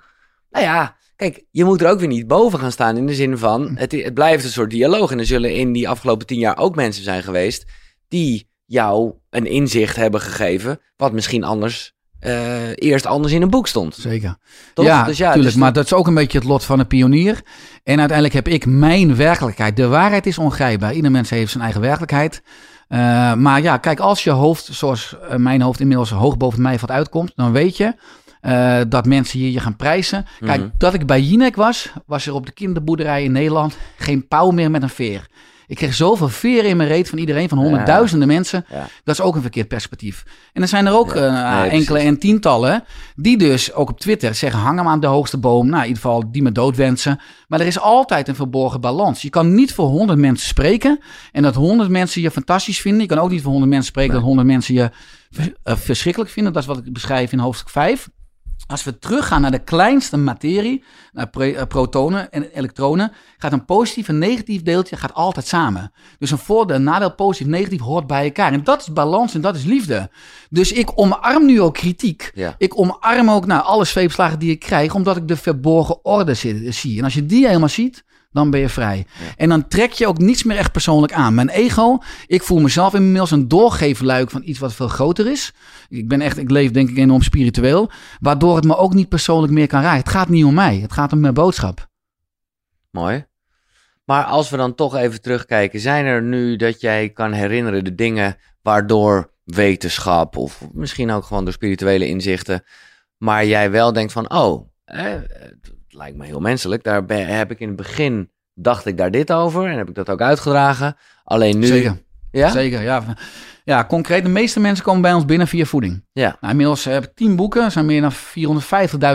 [0.49, 3.38] nou ja, kijk, je moet er ook weer niet boven gaan staan in de zin
[3.38, 6.58] van, het, het blijft een soort dialoog en er zullen in die afgelopen tien jaar
[6.58, 7.66] ook mensen zijn geweest
[8.08, 11.95] die jou een inzicht hebben gegeven wat misschien anders
[12.28, 13.95] eh, eerst anders in een boek stond.
[13.99, 14.38] Zeker.
[14.73, 14.86] Toch?
[14.86, 15.51] Ja, Dus ja, tuurlijk.
[15.51, 17.41] dus maar dat is ook een beetje het lot van een pionier.
[17.84, 19.75] En uiteindelijk heb ik mijn werkelijkheid.
[19.75, 20.93] De waarheid is ongrijpbaar.
[20.93, 22.41] Ieder mens heeft zijn eigen werkelijkheid.
[22.88, 26.78] Eh, maar ja, kijk, als je hoofd, zoals eh, mijn hoofd inmiddels hoog boven mij
[26.78, 27.95] wat uitkomt, dan weet je
[28.88, 30.25] dat mensen hier je gaan prijzen.
[30.39, 30.69] Kijk, Mhm.
[30.78, 34.71] dat ik bij Jinek was, was er op de kinderboerderij in Nederland geen pauw meer
[34.71, 35.28] met een veer.
[35.68, 38.65] Ik kreeg zoveel veren in mijn reet van iedereen, van honderdduizenden mensen.
[39.03, 40.24] Dat is ook een verkeerd perspectief.
[40.53, 42.84] En er zijn er ook eh, nee, enkele en tientallen
[43.15, 45.68] die dus ook op Twitter zeggen: hang hem aan de hoogste boom.
[45.68, 47.20] Nou, in ieder geval die me dood wensen.
[47.47, 49.22] Maar er is altijd een verborgen balans.
[49.22, 50.99] Je kan niet voor honderd mensen spreken
[51.32, 53.01] en dat honderd mensen je fantastisch vinden.
[53.01, 54.91] Je kan ook niet voor honderd mensen spreken dat honderd mensen je
[55.63, 56.53] eh, verschrikkelijk vinden.
[56.53, 58.09] Dat is wat ik beschrijf in hoofdstuk 5.
[58.68, 64.07] Als we teruggaan naar de kleinste materie, naar eh, protonen en elektronen, gaat een positief
[64.07, 65.91] en negatief deeltje gaat altijd samen.
[66.20, 68.53] Dus een voordeel, nadeel, positief, negatief hoort bij elkaar.
[68.53, 70.09] En dat is balans en dat is liefde.
[70.49, 72.32] Dus ik omarm nu ook kritiek.
[72.34, 72.55] Ja.
[72.57, 76.72] Ik omarm ook nou, alle zweepslagen die ik krijg, omdat ik de verborgen orde zi-
[76.72, 76.97] zie.
[76.97, 78.03] En als je die helemaal ziet,
[78.38, 79.05] dan ben je vrij.
[79.35, 81.33] En dan trek je ook niets meer echt persoonlijk aan.
[81.35, 85.53] Mijn ego, ik voel mezelf inmiddels een doorgeefluik van iets wat veel groter is.
[85.89, 87.91] Ik ben echt, ik leef denk ik enorm spiritueel.
[88.19, 89.99] Waardoor het me ook niet persoonlijk meer kan raken.
[89.99, 91.88] Het gaat niet om mij, het gaat om mijn boodschap.
[92.91, 93.25] Mooi.
[94.05, 97.95] Maar als we dan toch even terugkijken, zijn er nu dat jij kan herinneren de
[97.95, 102.63] dingen waardoor wetenschap of misschien ook gewoon door spirituele inzichten,
[103.17, 105.13] maar jij wel denkt van, oh, eh,
[105.98, 106.84] lijkt me heel menselijk.
[106.84, 109.95] Daar ben- heb ik in het begin dacht ik daar dit over en heb ik
[109.95, 110.95] dat ook uitgedragen.
[111.24, 112.02] Alleen nu, Zeker.
[112.32, 113.04] ja, Zeker, ja.
[113.64, 116.06] Ja, concreet, de meeste mensen komen bij ons binnen via voeding.
[116.12, 118.12] ja, Nou, inmiddels heb ik 10 boeken, er zijn meer dan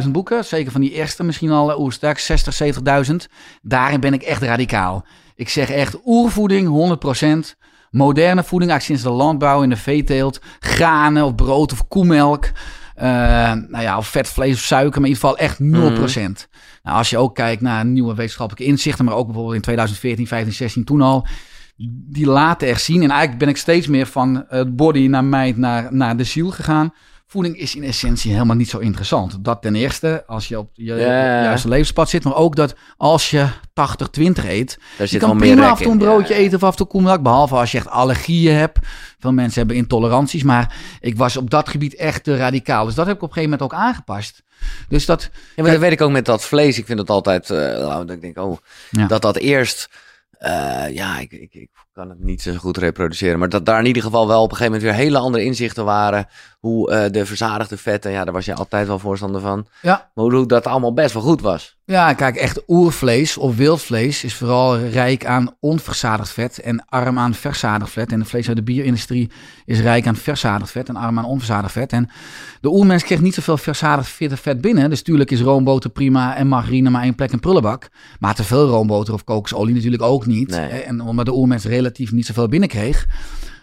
[0.05, 0.45] 450.000 boeken.
[0.45, 3.29] Zeker van die eerste misschien al oersterk, 60, 70.000.
[3.63, 5.05] Daarin ben ik echt radicaal.
[5.35, 7.57] Ik zeg echt oervoeding, 100%.
[7.91, 10.41] Moderne voeding, eigenlijk sinds de landbouw in de veeteelt.
[10.61, 12.51] Granen of brood of koemelk.
[13.03, 13.09] Eh,
[13.69, 16.49] nou ja, of vet, vlees of suiker, maar in ieder geval echt 0%.
[16.83, 20.53] Nou, als je ook kijkt naar nieuwe wetenschappelijke inzichten, maar ook bijvoorbeeld in 2014, 15,
[20.53, 21.27] 16 toen al.
[22.11, 23.03] Die laten echt zien.
[23.03, 26.51] En eigenlijk ben ik steeds meer van het body naar mind naar, naar de ziel
[26.51, 26.93] gegaan.
[27.33, 29.45] Voeding is in essentie helemaal niet zo interessant.
[29.45, 32.25] Dat ten eerste, als je op je juiste levenspad zit.
[32.25, 33.53] Maar ook dat als je 80-20
[34.45, 34.79] eet.
[34.79, 36.77] daar Je zit kan prima af en toe een broodje Ja, eten of af en
[36.77, 37.23] toe koemelk.
[37.23, 38.79] Behalve als je echt allergieën hebt.
[39.19, 40.43] Veel mensen hebben intoleranties.
[40.43, 42.85] Maar ik was op dat gebied echt te radicaal.
[42.85, 44.43] Dus dat heb ik op een gegeven moment ook aangepast.
[44.89, 45.31] Dus dat...
[45.57, 46.79] Ja, maar dat weet ik ook met dat vlees.
[46.79, 48.59] Ik vind het altijd, eh, nou, dat ik denk, oh,
[48.91, 49.07] Ja.
[49.07, 49.89] dat dat eerst,
[50.39, 53.87] eh, ja, ik, ik, ik kan het niet zo goed reproduceren, maar dat daar in
[53.87, 56.27] ieder geval wel op een gegeven moment weer hele andere inzichten waren.
[56.61, 59.67] Hoe eh, de verzadigde vetten, ja, daar was je altijd wel voorstander van.
[59.83, 61.77] Ja, Maar hoe dat allemaal best wel goed was.
[61.85, 67.35] Ja, kijk, echt oervlees of wildvlees is vooral rijk aan onverzadigd vet en arm aan
[67.35, 68.13] verzadigd vet.
[68.13, 69.31] En de vlees uit de bierindustrie
[69.65, 71.93] is rijk aan verzadigd vet en arm aan onverzadigd vet.
[71.93, 72.09] En
[72.61, 74.91] de oermens kreeg niet zoveel verzadigd vet- binnen.
[74.91, 77.89] Dus tuurlijk is roomboter prima en margarine maar één plek in prullenbak.
[78.19, 80.49] Maar te veel roomboter of kokosolie natuurlijk ook niet.
[80.49, 80.69] Nee.
[80.69, 83.07] En omdat de oermens relatief niet zoveel binnenkreeg.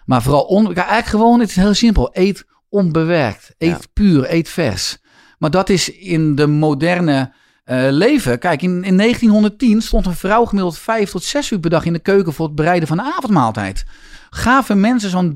[0.05, 2.09] Maar vooral, on, eigenlijk gewoon, het is heel simpel.
[2.13, 3.79] Eet onbewerkt, eet Ja.
[3.93, 4.97] puur, eet vers.
[5.37, 8.39] Maar dat is in de moderne eh, leven.
[8.39, 11.93] Kijk, in, in 1910 stond een vrouw gemiddeld vijf tot zes uur per dag in
[11.93, 13.85] de keuken voor het bereiden van de avondmaaltijd.
[14.29, 15.33] Gaven mensen zo'n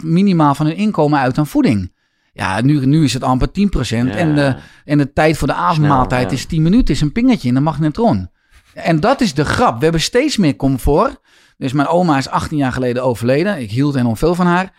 [0.00, 1.92] 30% minimaal van hun inkomen uit aan voeding.
[2.32, 3.52] Ja, nu, nu is het amper 10%.
[3.90, 6.36] En, de, en de tijd voor de avondmaaltijd ja.
[6.36, 8.30] is 10 minuten, is een pingetje in de magnetron.
[8.74, 9.76] En dat is de grap.
[9.76, 11.20] We hebben steeds meer comfort.
[11.62, 13.60] Dus mijn oma is 18 jaar geleden overleden.
[13.60, 14.72] Ik hield enorm veel van haar.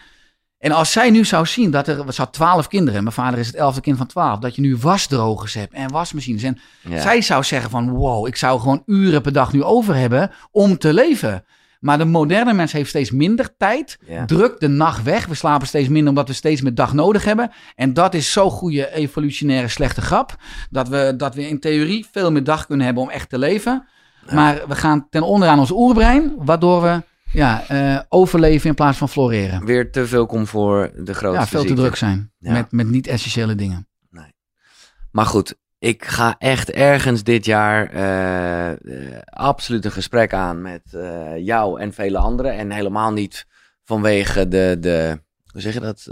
[0.58, 3.04] En als zij nu zou zien dat er, ze had 12 kinderen.
[3.04, 4.40] Mijn vader is het elfde kind van 12.
[4.40, 6.44] Dat je nu wasdrogers hebt en wasmachines.
[6.44, 7.02] En Ja.
[7.02, 10.78] zij zou zeggen van wow, ik zou gewoon uren per dag nu over hebben om
[10.78, 11.46] te leven.
[11.80, 14.00] Maar de moderne mens heeft steeds minder tijd.
[14.08, 14.26] Ja.
[14.26, 15.26] Drukt de nacht weg.
[15.26, 17.52] We slapen steeds minder omdat we steeds meer dag nodig hebben.
[17.76, 20.36] En dat is zo'n goede evolutionaire slechte grap.
[20.70, 23.88] Dat we, dat we in theorie veel meer dag kunnen hebben om echt te leven.
[24.32, 26.34] Maar we gaan ten onder aan ons oerbrein.
[26.38, 27.02] Waardoor we
[27.34, 29.66] ja, eh, overleven in plaats van floreren.
[29.66, 32.32] Weer te veel comfort, de grootste Ja, veel te druk zijn.
[32.40, 32.52] Ja.
[32.52, 33.88] Met, met niet-essentiële dingen.
[35.12, 38.78] Maar goed, ik ga echt ergens dit jaar eh, eh,
[39.26, 40.82] absoluut een gesprek aan met
[41.38, 42.54] jou en vele anderen.
[42.54, 43.46] En helemaal niet
[43.84, 45.22] vanwege de, de
[45.52, 46.04] hoe zeg je dat,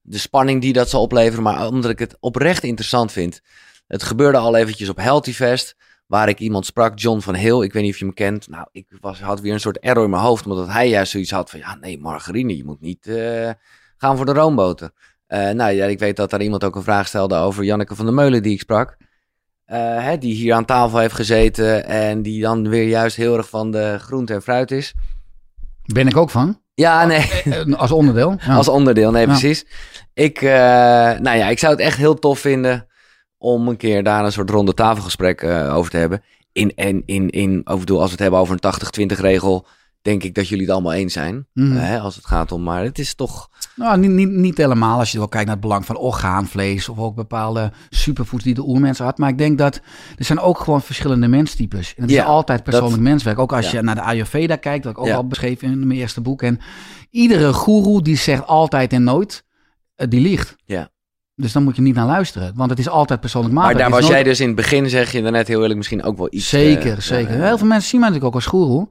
[0.00, 3.40] de spanning die dat zal opleveren, maar omdat ik het oprecht interessant vind.
[3.86, 5.76] Het gebeurde al eventjes op Healthy Fest,
[6.10, 7.62] waar ik iemand sprak, John van Heel.
[7.62, 8.48] Ik weet niet of je hem kent.
[8.48, 11.30] Nou, ik was, had weer een soort error in mijn hoofd, omdat hij juist zoiets
[11.30, 13.50] had van, ja, nee, margarine, je moet niet eh,
[13.96, 14.90] gaan voor de roomboter.
[15.26, 18.04] Eh, nou ja, ik weet dat daar iemand ook een vraag stelde over Janneke van
[18.04, 18.96] der Meulen die ik sprak.
[19.64, 23.48] Eh, hè, die hier aan tafel heeft gezeten en die dan weer juist heel erg
[23.48, 24.94] van de groente en fruit is.
[25.84, 26.60] Ben ik ook van.
[26.74, 27.26] Ja, nee,
[27.76, 28.36] Als onderdeel.
[28.46, 28.54] Ja.
[28.54, 29.28] als onderdeel, nee Ja.
[29.28, 29.66] precies.
[30.14, 32.88] Ik, nou ja, ik zou het echt heel tof vinden
[33.42, 36.22] om een keer daar een soort ronde tafelgesprek eh, over te hebben.
[36.52, 39.66] In, en in, in, over, bedoel, als we het hebben over een 80-20 regel,
[40.02, 41.46] denk ik dat jullie het allemaal eens zijn.
[41.54, 41.76] Mhm.
[41.76, 43.48] Eh, hè, als het gaat om, maar het is toch...
[43.76, 46.98] Nou, niet, niet, niet helemaal als je wel kijkt naar het belang van orgaanvlees of
[46.98, 49.18] ook bepaalde superfoods die de oermensen had.
[49.18, 49.80] Maar ik denk dat
[50.16, 51.94] er zijn ook gewoon verschillende menstypes.
[51.96, 53.38] En het Ja, is altijd persoonlijk dat- menswerk.
[53.38, 53.76] Ook als ja.
[53.78, 55.14] je naar de Ayurveda kijkt, wat ik ook Ja.
[55.16, 56.42] al beschreven in mijn eerste boek.
[56.42, 56.60] En
[57.10, 59.44] iedere goeroe die zegt altijd en nooit,
[59.94, 60.56] eh, die liegt.
[60.64, 60.90] Ja.
[61.40, 63.90] Dus dan moet je niet naar luisteren, want het is altijd persoonlijk Maar maatwerk.
[63.90, 66.28] daar was jij dus in het begin, zeg je daarnet heel eerlijk, misschien ook wel
[66.30, 66.48] iets...
[66.48, 67.36] Zeker, eh, zeker.
[67.36, 68.88] ja, Heel veel mensen zien mij natuurlijk ook als goeroe.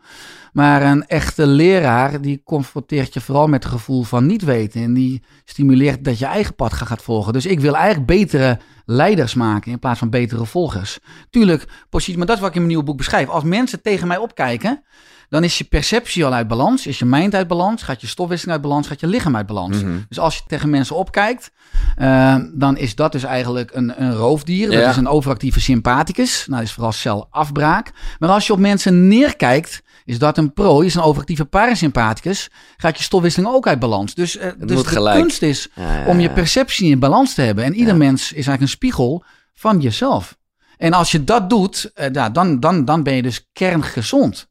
[0.54, 4.84] Maar een echte leraar, die confronteert je vooral met het gevoel van niet weten.
[4.84, 7.34] En die stimuleert dat je eigen pad gaat gaat volgen.
[7.34, 11.00] Dus ik wil eigenlijk betere leiders maken in plaats van betere volgers.
[11.30, 13.28] Tuurlijk, positie, maar dat is wat ik in mijn nieuwe boek beschrijf.
[13.28, 14.84] Als mensen tegen mij opkijken,
[15.30, 16.88] dan is je perceptie al uit balans.
[16.88, 19.82] Is je mind uit balans, gaat je stofwisseling uit balans, gaat je lichaam uit balans.
[19.82, 19.98] Mhm.
[20.10, 21.52] Dus als je tegen mensen opkijkt,
[21.96, 24.72] eh, dan is dat dus eigenlijk een, een roofdier.
[24.72, 26.46] Dat is een overactieve sympathicus.
[26.48, 27.92] Nou, dat is vooral celafbraak.
[28.20, 32.50] Maar als je op mensen neerkijkt, is dat een prooi, is een overactieve parasympathicus.
[32.78, 34.14] Gaat je stofwisseling ook uit balans.
[34.14, 35.20] Dus, eh, dus de gelijk.
[35.20, 37.64] kunst is Ja, ja, om je perceptie in balans te hebben.
[37.64, 39.24] En ieder mens is eigenlijk een spiegel
[39.54, 40.38] van jezelf.
[40.78, 44.50] En als je dat doet, eh, ja, dan, dan, dan ben je dus kerngezond.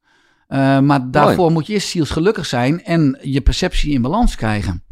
[0.48, 4.82] Eh, maar daarvoor moet je eerst zielsgelukkig zijn en je perceptie in balans krijgen.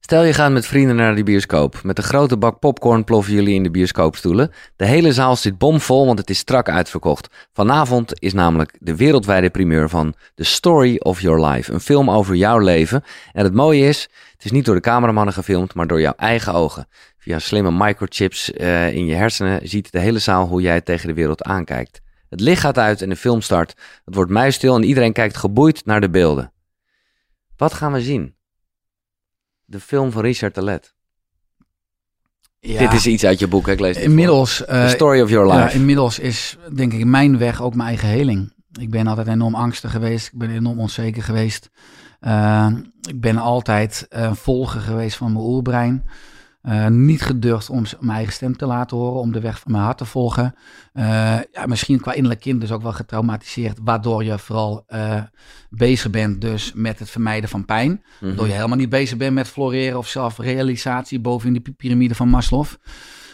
[0.00, 1.80] Stel je gaat met vrienden naar die bioscoop.
[1.82, 4.50] Met een grote bak popcorn ploffen jullie in de bioscoopstoelen.
[4.76, 7.28] De hele zaal zit bomvol, want het is strak uitverkocht.
[7.52, 11.72] Vanavond is namelijk de wereldwijde primeur van The Story of Your Life.
[11.72, 13.02] Een film over jouw leven.
[13.32, 16.52] En het mooie is, het is niet door de cameramannen gefilmd, maar door jouw eigen
[16.52, 16.88] ogen.
[17.18, 21.14] Via slimme microchips eh, in je hersenen ziet de hele zaal hoe jij tegen de
[21.14, 22.00] wereld aankijkt.
[22.32, 23.74] Het licht gaat uit en de film start.
[24.04, 26.52] Het wordt muisstil en iedereen kijkt geboeid naar de beelden.
[27.56, 28.34] Wat gaan we zien?
[29.64, 30.94] De film van Richard Telet.
[32.60, 33.72] Ja, Dit is iets uit je boek, hè?
[33.72, 34.66] ik lees het inmiddels, voor.
[34.66, 35.76] eh, The Story of Your ja, Life.
[35.76, 38.52] inmiddels is denk ik mijn weg ook mijn eigen heling.
[38.80, 40.26] Ik ben altijd enorm angstig geweest.
[40.32, 41.70] Ik ben enorm onzeker geweest.
[42.20, 42.68] Eh,
[43.08, 46.04] ik ben altijd een volger geweest van mijn oerbrein.
[46.62, 49.84] Eh, niet gedurfd om mijn eigen stem te laten horen, om de weg van mijn
[49.84, 50.54] hart te volgen.
[50.92, 51.04] Eh,
[51.52, 55.22] ja, misschien qua innerlijk kind dus ook wel getraumatiseerd, waardoor je vooral eh,
[55.70, 57.90] bezig bent dus met het vermijden van pijn.
[57.90, 58.26] Mhm.
[58.26, 62.28] Waardoor je helemaal niet bezig bent met floreren of zelfrealisatie boven in de piramide van
[62.28, 62.66] Maslow.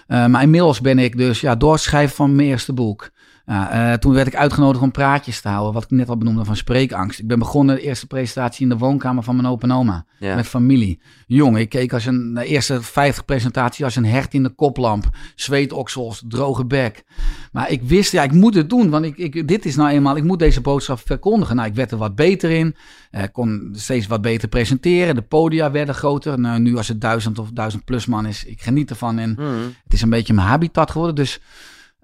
[0.07, 3.11] Maar inmiddels ben ik dus ja, doorschrijven van mijn eerste boek.
[3.49, 6.44] Ja, eh, toen werd ik uitgenodigd om praatjes te houden, wat ik net al benoemde
[6.44, 7.18] van spreekangst.
[7.18, 10.05] Ik ben begonnen de eerste presentatie in de woonkamer van mijn opa en oma.
[10.18, 10.34] Ja.
[10.34, 11.01] Met familie.
[11.26, 15.09] Jong, ik keek als een, de eerste 50 presentatie als een hert in de koplamp.
[15.34, 17.05] Zweetoksels, droge bek.
[17.53, 20.16] Maar ik wist, ja, ik moet het doen, want ik, ik, dit is nou eenmaal,
[20.16, 21.57] ik moet deze boodschap verkondigen.
[21.57, 22.74] Nou, ik werd er wat beter in.
[23.11, 25.14] Eh, kon steeds wat beter presenteren.
[25.14, 26.40] De podia werden groter.
[26.40, 29.18] Nou, nu als het duizend of duizend plus man is, ik geniet ervan.
[29.18, 29.44] En Mhm.
[29.84, 31.16] het is een beetje mijn habitat geworden.
[31.16, 31.40] Dus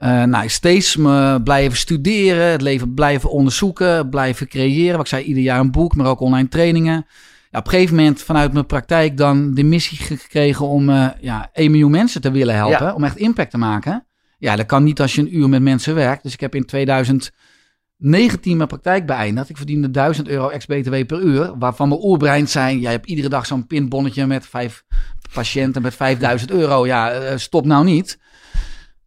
[0.05, 4.93] eh, nou, steeds me blijven studeren, het leven blijven onderzoeken, blijven creëren.
[4.93, 7.07] Wat ik zei, ieder jaar een boek, maar ook online trainingen.
[7.51, 11.51] Ja, op een gegeven moment vanuit mijn praktijk dan de missie gekregen om eh, ja,
[11.53, 12.87] 1 miljoen mensen te willen helpen.
[12.87, 12.95] Ja.
[12.95, 14.07] Om echt impact te maken.
[14.39, 16.23] Ja, dat kan niet als je een uur met mensen werkt.
[16.23, 19.49] Dus ik heb in 2019 mijn praktijk beëindigd.
[19.49, 21.59] Ik verdiende 1000 euro ex-BTW per uur.
[21.59, 24.85] Waarvan mijn oerbrein zijn, jij hebt iedere dag zo'n pinbonnetje met vijf
[25.33, 26.87] patiënten met 5000 euro.
[26.87, 28.19] Ja, eh, stop nou niet.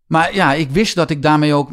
[0.08, 1.70] Maar ja, ik wist dat ik daarmee ook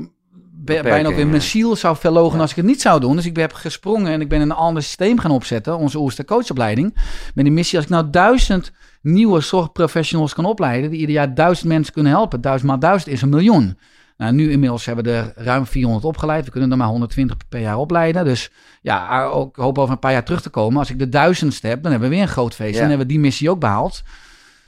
[0.64, 2.40] bijna ook weer mijn ziel zou verlogen Ja.
[2.40, 3.16] als ik het niet zou doen.
[3.16, 5.78] Dus ik heb gesprongen en ik ben een ander systeem gaan opzetten.
[5.78, 6.94] Onze Oerster coachopleiding.
[7.34, 8.72] Met die missie, als ik nou duizend
[9.02, 10.90] nieuwe zorgprofessionals kan opleiden.
[10.90, 12.40] Die ieder jaar duizend mensen kunnen helpen.
[12.40, 13.78] Duizend maal duizend is een miljoen.
[14.16, 16.44] Nou, nu inmiddels hebben we er ruim 400 opgeleid.
[16.44, 18.24] We kunnen er maar 120 per jaar opleiden.
[18.24, 18.50] Dus
[18.82, 20.78] ja, ik hoop over een paar jaar terug te komen.
[20.78, 22.74] Als ik de duizendste heb, dan hebben we weer een groot feest.
[22.74, 22.80] Ja.
[22.80, 24.02] Dan hebben we die missie ook behaald.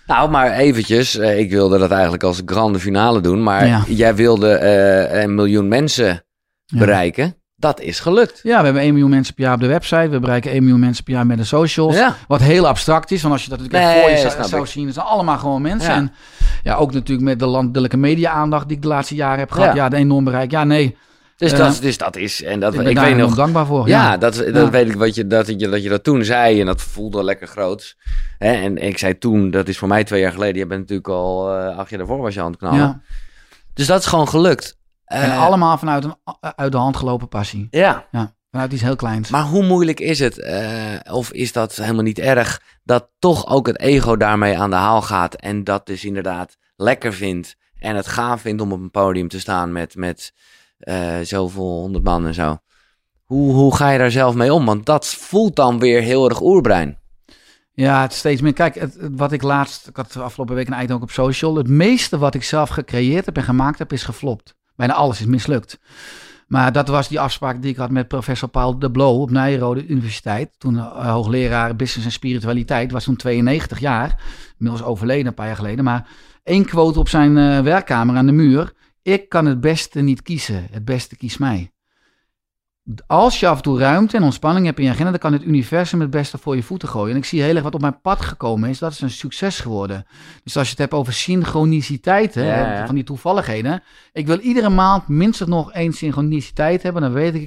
[0.07, 1.17] Nou, maar eventjes.
[1.19, 3.43] eh, ik wilde dat eigenlijk als grande finale doen.
[3.43, 3.83] Maar Ja.
[3.89, 6.25] jij wilde eh, een miljoen mensen
[6.65, 6.79] Ja.
[6.79, 7.37] bereiken.
[7.59, 8.41] Dat is gelukt.
[8.43, 10.09] Ja, we hebben 1 miljoen mensen per jaar op de website.
[10.09, 11.97] We bereiken 1 miljoen mensen per jaar met de socials.
[11.97, 12.15] Ja.
[12.29, 14.85] Wat heel abstract is, want als je dat natuurlijk Nee, voor je snap zou, zien,
[14.85, 15.91] het zijn allemaal gewoon mensen.
[15.91, 15.97] Ja.
[15.97, 16.13] En
[16.63, 19.69] ja, ook natuurlijk met de landelijke media-aandacht die ik de laatste jaren heb gehad.
[19.75, 19.83] Ja.
[19.83, 20.51] Ja, de enorm bereik.
[20.51, 20.97] Ja, nee,
[21.37, 22.43] Dus, Eh, dat, dus dat is.
[22.43, 23.35] En dat, ik ik, weet nog.
[23.35, 23.89] dankbaar voor.
[23.89, 24.71] Ja, Ja, dat, dat Ja.
[24.71, 27.47] weet ik wat je, dat, je, dat je dat toen zei en dat voelde lekker
[27.47, 27.97] groots.
[28.39, 30.57] Hè, en ik zei toen, dat is voor mij twee jaar geleden.
[30.59, 32.79] Je bent natuurlijk al eh, acht jaar daarvoor was je aan het knallen.
[32.79, 33.01] ja.
[33.75, 34.77] Dus dat is gewoon gelukt.
[35.05, 36.15] En Eh, allemaal vanuit een
[36.57, 37.67] uit de hand gelopen passie.
[37.71, 39.31] Ja, Ja, vanuit iets heel kleins.
[39.31, 40.47] maar hoe moeilijk is het,
[41.11, 45.03] of is dat helemaal niet erg, dat toch ook het ego daarmee aan de haal
[45.03, 49.29] gaat en dat dus inderdaad lekker vindt en het gaaf vindt om op een podium
[49.29, 50.33] te staan met, met
[50.79, 52.59] eh, zoveel honderd man en zo.
[53.25, 54.65] Hoe, hoe ga je daar zelf mee om?
[54.65, 56.99] Want dat voelt dan weer heel erg oerbrein.
[57.73, 58.53] Ja, het steeds meer.
[58.53, 61.57] Kijk, het, wat ik laatst, ik had afgelopen week een item ook op social.
[61.57, 64.55] Het meeste wat ik zelf gecreëerd heb en gemaakt heb, is geflopt.
[64.77, 65.79] Bijna alles is mislukt.
[66.47, 69.87] Maar dat was die afspraak die ik had met professor Paul de Bloo op Nijrode
[69.87, 70.51] Universiteit.
[70.59, 72.93] Toen eh, hoogleraar business en spiritualiteit.
[72.93, 74.23] Was toen 92 jaar.
[74.59, 75.85] Inmiddels overleden een paar jaar geleden.
[75.85, 76.09] Maar
[76.43, 78.73] één quote op zijn eh, werkkamer aan de muur.
[79.07, 80.67] Ik kan het beste niet kiezen.
[80.71, 81.71] Het beste kiest mij.
[83.07, 85.43] Als je af en toe ruimte en ontspanning hebt in je agenda, dan kan het
[85.45, 87.11] universum het beste voor je voeten gooien.
[87.11, 89.61] En ik zie heel erg wat op mijn pad gekomen is, dat is een succes
[89.61, 90.07] geworden.
[90.45, 92.87] Dus als je het hebt over synchroniciteit, hè, Ja, ja.
[92.87, 93.83] van die toevalligheden.
[94.13, 97.43] Ik wil iedere maand minstens nog één synchroniciteit hebben, dan weet ik,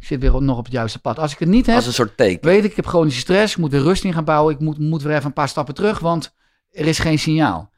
[0.00, 1.18] ik zit weer nog op het juiste pad.
[1.18, 2.48] Als ik het niet heb, Als een soort teken.
[2.48, 4.78] weet ik, ik heb chronische stress, ik moet weer rust in gaan bouwen, ik moet,
[4.78, 6.34] moet weer even een paar stappen terug, want
[6.70, 7.70] er is geen signaal.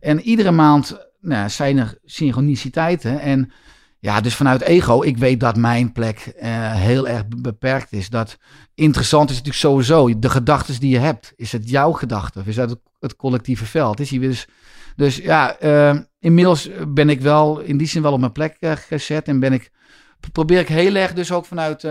[0.00, 3.20] En iedere maand nou, zijn er synchroniciteiten.
[3.20, 3.52] En
[3.98, 8.08] ja, dus vanuit ego, ik weet dat mijn plek eh, heel erg be- beperkt is.
[8.08, 8.38] Dat
[8.74, 11.32] interessant is natuurlijk sowieso, de gedachten die je hebt.
[11.36, 14.00] Is het jouw gedachte of is dat het, collectieve veld?
[14.00, 14.46] Is die dus,
[14.96, 18.72] dus ja, eh, inmiddels ben ik wel in die zin wel op mijn plek eh,
[18.72, 19.70] gezet en ben ik,
[20.32, 21.86] probeer ik heel erg dus ook vanuit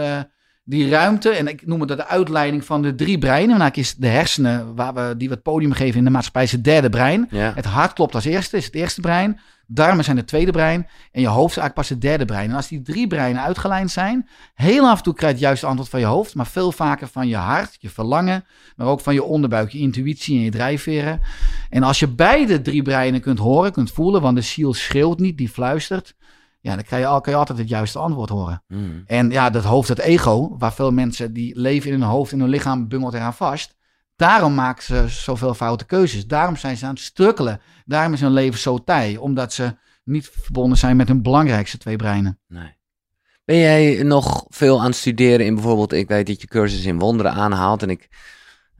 [0.64, 3.58] die ruimte, en ik noem het de uitleiding van de drie breinen.
[3.58, 6.52] Nou is de hersenen, waar we, die we het podium geven in de maatschappij, is
[6.52, 7.28] het derde brein.
[7.32, 7.52] Ja.
[7.56, 9.40] Het hart klopt als eerste, is het eerste brein.
[9.68, 12.50] darmen zijn het tweede brein en je hoofd is eigenlijk pas het derde brein.
[12.50, 15.66] En als die drie breinen uitgelijnd zijn, heel af en toe krijg je het juiste
[15.66, 18.46] antwoord van je hoofd, maar veel vaker van je hart, je verlangen,
[18.76, 21.22] maar ook van je onderbuik, je intuïtie en je drijfveren.
[21.70, 25.38] En als je beide drie breinen kunt horen, kunt voelen, want de ziel schreeuwt niet,
[25.38, 26.16] die fluistert,
[26.62, 28.64] ja, dan krijg je, al- kan je altijd het juiste antwoord horen.
[28.68, 29.04] Hmm.
[29.06, 32.40] En ja, dat hoofd, dat ego, waar veel mensen die leven in hun hoofd en
[32.40, 33.76] hun lichaam bungelt eraan vast.
[34.16, 36.28] Daarom maken ze zoveel foute keuzes.
[36.28, 37.62] Daarom zijn ze aan het strukkelen.
[37.86, 39.18] Daarom is hun leven zo tij.
[39.18, 42.40] Omdat ze niet verbonden zijn met hun belangrijkste twee breinen.
[42.48, 42.80] Nee.
[43.46, 47.00] Ben jij nog veel aan het studeren in bijvoorbeeld, ik weet dat je cursus in
[47.00, 48.08] wonderen aanhaalt en ik,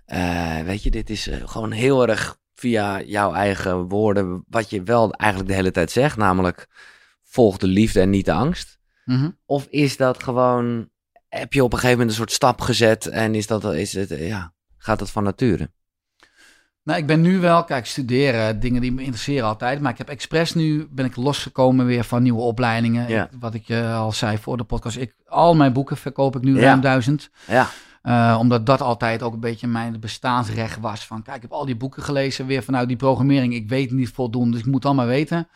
[0.06, 4.84] eh, weet je, dit is eh, gewoon heel erg via jouw eigen woorden, wat je
[4.84, 6.68] wel eigenlijk de hele tijd zegt, namelijk
[7.32, 8.80] volg de liefde en niet de angst.
[9.06, 9.30] Mhm.
[9.46, 10.90] Of is dat gewoon,
[11.30, 14.12] heb je op een gegeven moment een soort stap gezet en is dat, is het,
[14.12, 15.72] eh, ja, gaat dat van nature?
[16.84, 19.82] Nou, ik ben nu wel, kijk, studeren, dingen die me interesseren altijd.
[19.82, 23.08] Maar ik heb expres nu, ben ik losgekomen weer van nieuwe opleidingen.
[23.10, 23.24] Ja.
[23.24, 24.98] Ik- wat ik je al zei voor de podcast.
[24.98, 26.62] Ik, al mijn boeken verkoop ik nu Ja.
[26.62, 27.30] ruim duizend.
[27.48, 27.68] Ja,
[28.02, 31.06] Eh, omdat dat altijd ook een beetje mijn bestaansrecht was.
[31.08, 33.54] Van kijk, ik heb al die boeken gelezen weer vanuit die programmering.
[33.54, 35.48] Ik weet niet voldoende, dus ik moet het allemaal weten.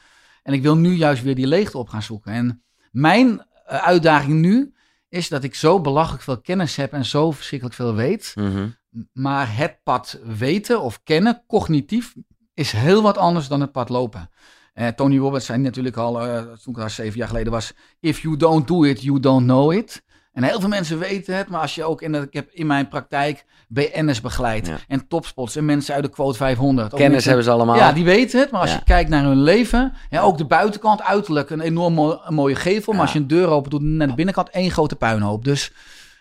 [0.45, 2.31] En ik wil nu juist weer die leegte op gaan zoeken.
[2.31, 4.73] En mijn eh, uitdaging nu
[5.09, 8.33] is dat ik zo belachelijk veel kennis heb en zo verschrikkelijk veel weet.
[8.35, 8.67] mhm.
[9.13, 12.13] Maar het pad weten of kennen, cognitief,
[12.53, 14.29] is heel wat anders dan het pad lopen.
[14.73, 18.19] Eh, Tony Robbins zei natuurlijk al, eh, toen ik daar zeven jaar geleden was, if
[18.19, 20.03] you don't do it, you don't know it.
[20.35, 22.67] En heel veel mensen weten het, maar als je ook in de, ik heb in
[22.67, 24.77] mijn praktijk BN'ers begeleid Ja.
[24.87, 26.85] en topspots en mensen uit de quote 500.
[26.85, 27.75] Ook kennis mensen- hebben ze allemaal.
[27.75, 28.51] ja, die weten het.
[28.51, 28.75] Maar als Ja.
[28.77, 32.55] je kijkt naar hun leven, ja, ook de buitenkant, uiterlijk, een enorm mo- een mooie
[32.55, 32.93] gevel.
[32.93, 35.43] Maar als je een deur open doet, naar de binnenkant één grote puinhoop.
[35.43, 35.73] Dus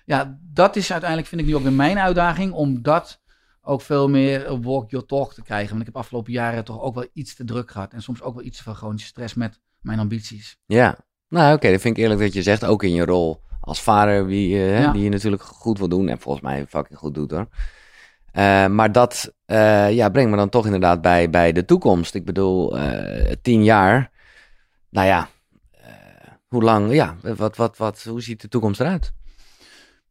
[0.05, 3.21] ja, dat is uiteindelijk, vind ik nu ook weer mijn uitdaging, om dat
[3.63, 5.69] ook veel meer walk your talk te krijgen.
[5.69, 7.93] Want ik heb afgelopen jaren toch ook wel iets te druk gehad.
[7.93, 10.57] En soms ook wel iets veel chronische stress met mijn ambities.
[10.67, 10.99] Ja,
[11.29, 14.27] nou oké, dat vind ik eerlijk dat je zegt, ook in je rol als vader,
[14.27, 14.93] wie, eh, Ja.
[14.93, 17.47] die je natuurlijk goed wil doen en volgens mij fucking goed doet hoor.
[18.33, 22.15] Eh, maar dat eh, ja, brengt me dan toch inderdaad bij, bij de toekomst.
[22.15, 22.77] Ik bedoel,
[23.43, 24.11] tien jaar,
[24.91, 25.29] nou ja,
[26.49, 29.13] hoe lang, ja, wat, wat, wat, hoe ziet de toekomst eruit?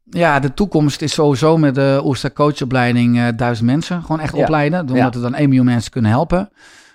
[0.09, 4.41] Ja, de toekomst is sowieso met de Oester coachopleiding duizend mensen gewoon echt Ja.
[4.41, 4.89] opleiden.
[4.89, 6.49] Omdat we dan 1 miljoen mensen kunnen helpen.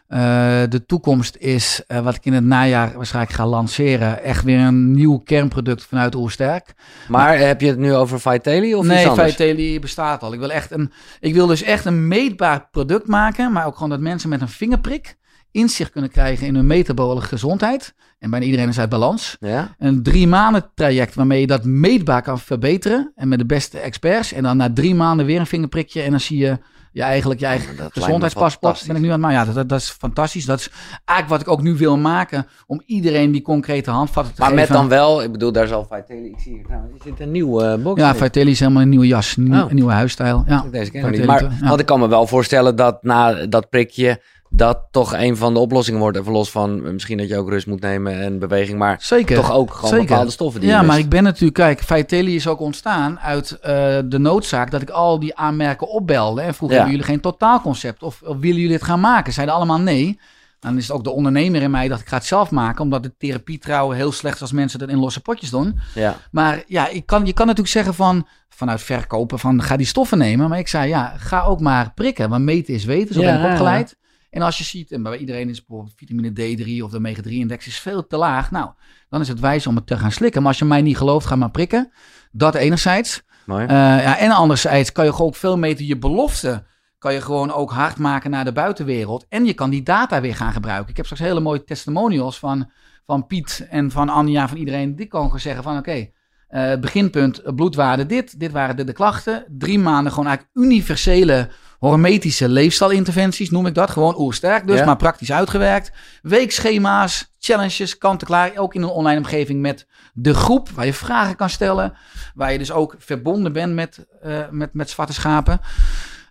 [0.09, 4.59] Eh, de toekomst is, eh, wat ik in het najaar waarschijnlijk ga lanceren, echt weer
[4.59, 6.75] een nieuw kernproduct vanuit Oersterk.
[7.09, 9.35] Maar heb je het nu over Vitaly of nee, iets anders?
[9.35, 10.33] Vitaly bestaat al.
[10.33, 13.91] Ik wil, echt een, ik wil dus echt een meetbaar product maken, maar ook gewoon
[13.91, 15.17] dat mensen met een vingerprik
[15.51, 17.95] inzicht kunnen krijgen in hun metabole gezondheid.
[18.19, 19.37] En bijna iedereen is uit balans.
[19.41, 19.75] Ja?
[19.79, 23.13] Een drie maanden traject waarmee je dat meetbaar kan verbeteren.
[23.15, 24.33] En met de beste experts.
[24.33, 26.03] En dan na drie maanden weer een vingerprikje.
[26.03, 26.59] En dan zie je
[26.99, 28.85] je eigenlijk je eigen dat gezondheidspaspoort.
[28.87, 29.33] Ben ik nu aan het.
[29.33, 30.45] Ja, dat, dat is fantastisch.
[30.45, 30.71] Dat is
[31.05, 32.47] eigenlijk wat ik ook nu wil maken.
[32.67, 34.65] Om iedereen die concrete handvatten te Maar geven.
[34.69, 37.31] met dan wel, ik bedoel, daar zal Vitaly, ik zie hier trouwens, is dit een
[37.31, 38.01] nieuwe eh, box?
[38.01, 38.15] Ja?
[38.15, 39.37] Vitaly is helemaal een nieuwe jas.
[39.37, 39.71] Een, Oh.
[39.71, 40.45] nieuwe huisstijl.
[40.47, 40.65] Ja.
[40.71, 41.21] Deze ken ik niet.
[41.21, 41.69] Vitaly, Maar ja.
[41.69, 44.21] want ik kan me wel voorstellen dat na dat prikje
[44.59, 46.19] dat toch een van de oplossingen wordt.
[46.19, 48.79] Even los van misschien dat je ook rust moet nemen en beweging.
[48.79, 49.37] Maar Zeker.
[49.37, 50.07] toch ook gewoon Zeker.
[50.07, 51.05] bepaalde stoffen die Ja, je maar mist.
[51.05, 55.19] ik ben natuurlijk, kijk, Vitaly is ook ontstaan uit eh, de noodzaak dat ik al
[55.19, 56.41] die aanmerken opbelde.
[56.41, 56.75] En vroeg, Ja.
[56.75, 58.03] hebben jullie geen totaalconcept?
[58.03, 59.33] Of, of willen jullie het gaan maken?
[59.33, 60.21] Zeiden allemaal nee.
[60.61, 63.03] Dan is het ook de ondernemer in mij dat ik ga het zelf maken, omdat
[63.03, 65.79] de therapie trouwen heel slecht is als mensen dat in losse potjes doen.
[65.95, 69.87] Ja, Maar ja, ik kan, je kan natuurlijk zeggen van, vanuit verkopen van ga die
[69.87, 70.49] stoffen nemen.
[70.49, 73.37] Maar ik zei ja, ga ook maar prikken, want meten is weten, zo Ja, ben
[73.37, 73.97] ik ja, opgeleid.
[74.31, 77.79] En als je ziet, en bij iedereen is bijvoorbeeld vitamine D3 of de omega-3-index is
[77.79, 78.51] veel te laag.
[78.51, 78.71] Nou,
[79.09, 80.41] dan is het wijs om het te gaan slikken.
[80.41, 81.93] Maar als je mij niet gelooft, ga maar prikken.
[82.33, 83.23] Dat enerzijds.
[83.47, 83.67] mooi.
[83.67, 86.65] Eh, ja, en anderzijds kan je gewoon ook veel meten je belofte.
[86.99, 89.27] Kan je gewoon ook hard maken naar de buitenwereld.
[89.29, 90.91] En je kan die data weer gaan gebruiken.
[90.91, 92.71] Ik heb straks hele mooie testimonials van,
[93.07, 94.97] van Piet en van Anja, van iedereen.
[94.97, 96.09] Die kan gewoon zeggen van oké,
[96.49, 98.41] eh, beginpunt bloedwaarde dit.
[98.41, 99.45] Dit waren de, de klachten.
[99.49, 101.49] Drie maanden gewoon eigenlijk universele
[101.79, 103.91] hormetische leefstijlinterventies, noem ik dat.
[103.91, 104.85] Gewoon oersterk dus, Ja.
[104.85, 105.93] maar praktisch uitgewerkt.
[106.23, 108.53] Weekschema's, challenges, kant-en-klaar.
[108.57, 111.93] Ook in een online omgeving met de groep, waar je vragen kan stellen.
[112.35, 115.61] Waar je dus ook verbonden bent met, eh, met, met zwarte schapen.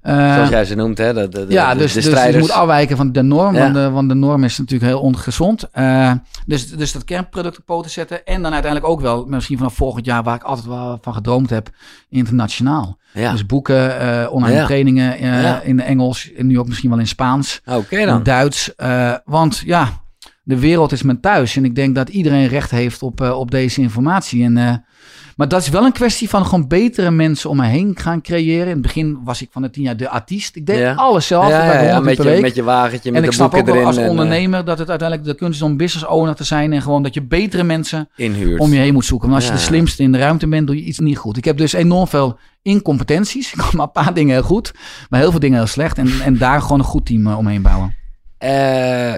[0.08, 1.14] Eh, Zoals jij ze noemt, hè?
[1.30, 2.42] De, ja, de- dus, de dus je strijders.
[2.42, 3.62] moet afwijken van de norm, Ja.
[3.62, 5.68] want, de, want de norm is natuurlijk heel ongezond.
[5.72, 6.12] Eh,
[6.46, 8.26] dus, dus dat kernproduct op poten zetten.
[8.26, 11.50] En dan uiteindelijk ook wel, misschien vanaf volgend jaar, waar ik altijd wel van gedroomd
[11.50, 11.70] heb,
[12.10, 12.98] internationaal.
[13.14, 14.66] Ja, Dus boeken, eh, online Ja.
[14.66, 15.20] trainingen
[15.64, 18.24] in Engels en nu ook misschien wel in Spaans, oké in dan.
[18.24, 18.76] Duits.
[18.76, 19.90] Eh, want ja,
[20.44, 23.82] de wereld is mijn thuis en ik denk dat iedereen recht heeft op, op deze
[23.82, 24.44] informatie.
[24.44, 24.86] En
[25.38, 28.66] Maar dat is wel een kwestie van gewoon betere mensen om me heen gaan creëren.
[28.66, 30.56] In het begin was ik van de tien jaar de artiest.
[30.56, 30.94] Ik deed Ja.
[30.94, 31.50] alles zelf.
[31.50, 33.52] ja, bij ja, ja, 100 met, je, met je wagentje, met en ik de snap
[33.52, 33.88] boeken ook wel erin.
[33.88, 36.74] als en, eh, ondernemer dat het uiteindelijk de kunst is om business owner te zijn.
[36.74, 38.60] En gewoon dat je betere mensen inhuurt.
[38.60, 39.30] om je heen moet zoeken.
[39.30, 41.38] Want als je de slimste in de ruimte bent, doe je iets niet goed.
[41.38, 43.52] Ik heb dus enorm veel incompetenties.
[43.54, 44.74] Ik kan maar een paar dingen heel goed,
[45.10, 45.98] maar heel veel dingen heel slecht.
[45.98, 47.96] En, en daar gewoon een goed team eh, omheen bouwen.
[48.38, 49.14] Eh,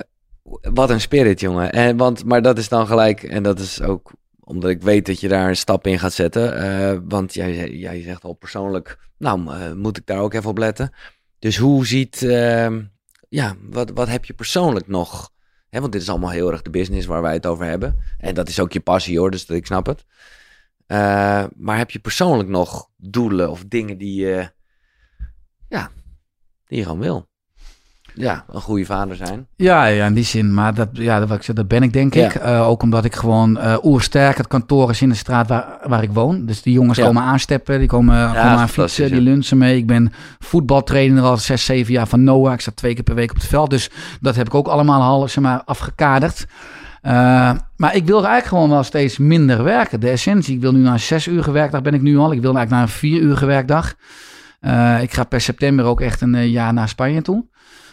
[0.73, 1.71] wat een spirit, jongen.
[1.71, 4.11] En, want, maar dat is dan gelijk, en dat is ook
[4.49, 6.55] omdat ik weet dat je daar een stap in gaat zetten.
[6.57, 10.57] eh, want jij, jij zegt al persoonlijk, nou, eh, moet ik daar ook even op
[10.57, 10.93] letten.
[11.39, 12.83] Dus hoe ziet, ehm,
[13.29, 15.31] ja, wat, wat heb je persoonlijk nog?
[15.69, 17.99] Hè, want dit is allemaal heel erg de business waar wij het over hebben.
[18.17, 20.05] En dat is ook je passie hoor, dus dat, ik snap het.
[20.85, 24.51] Eh, maar heb je persoonlijk nog doelen of dingen die je,
[25.67, 25.91] ja,
[26.65, 27.28] die je gewoon wil?
[28.19, 29.47] Ja, een goede vader zijn.
[29.55, 30.53] Ja, ja, in die zin.
[30.53, 32.25] Maar dat, ja, dat, wat ik zeg, dat ben ik denk Ja.
[32.25, 32.35] ik.
[32.35, 36.03] Eh, ook omdat ik gewoon eh oersterk, het kantoor is in de straat waar, waar
[36.03, 36.45] ik woon.
[36.45, 37.05] Dus die jongens Ja.
[37.05, 39.77] komen aansteppen, die komen, komen dat is aan fietsen, die lunchen mee.
[39.77, 42.53] Ik ben voetbaltrainer al zes, zeven jaar van Noah.
[42.53, 43.69] Ik sta twee keer per week op het veld.
[43.69, 43.89] Dus
[44.21, 46.45] dat heb ik ook allemaal al zeg maar, afgekaderd.
[47.01, 49.99] Eh, maar ik wil eigenlijk gewoon wel steeds minder werken.
[49.99, 52.31] De essentie, ik wil nu naar een zes uur werkdag ben ik nu al.
[52.31, 53.93] Ik wil eigenlijk naar een vier uur werkdag.
[54.59, 57.45] Eh, ik ga per september ook echt een eh, jaar naar Spanje toe.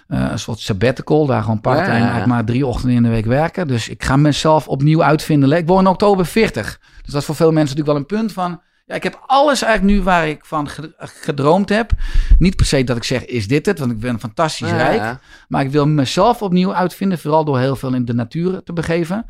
[0.09, 3.69] Eh, een soort sabbatical, daar gewoon part-time Ja, maar drie ochtenden in de week werken.
[3.69, 5.53] Dus ik ga mezelf opnieuw uitvinden.
[5.53, 6.79] Ik word in oktober 40.
[7.03, 8.61] Dus dat is voor veel mensen natuurlijk wel een punt van...
[8.87, 11.91] Ja, ik heb alles eigenlijk nu waar ik van ge- gedroomd heb.
[12.39, 13.79] Niet per se dat ik zeg, is dit het?
[13.79, 15.19] Want ik ben fantastisch Ja, rijk.
[15.49, 17.19] Maar ik wil mezelf opnieuw uitvinden.
[17.19, 19.27] Vooral door heel veel in de natuur te begeven.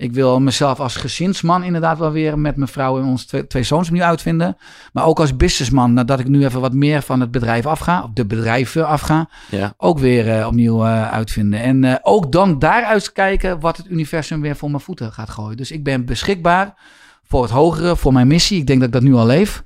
[0.00, 3.62] Ik wil mezelf als gezinsman inderdaad wel weer met mijn vrouw en onze twee, twee
[3.62, 4.56] zoons opnieuw uitvinden.
[4.92, 8.02] Maar ook als businessman, nadat ik nu even wat meer van het bedrijf afga.
[8.02, 9.74] Of de bedrijven afga Ja.
[9.76, 11.60] ook weer eh, opnieuw eh, uitvinden.
[11.60, 15.56] En eh, ook dan daaruit kijken wat het universum weer voor mijn voeten gaat gooien.
[15.56, 16.74] Dus ik ben beschikbaar
[17.22, 18.60] voor het hogere, voor mijn missie.
[18.60, 19.62] Ik denk dat ik dat nu al leef.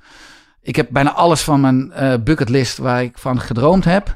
[0.61, 4.15] Ik heb bijna alles van mijn bucketlist waar ik van gedroomd heb.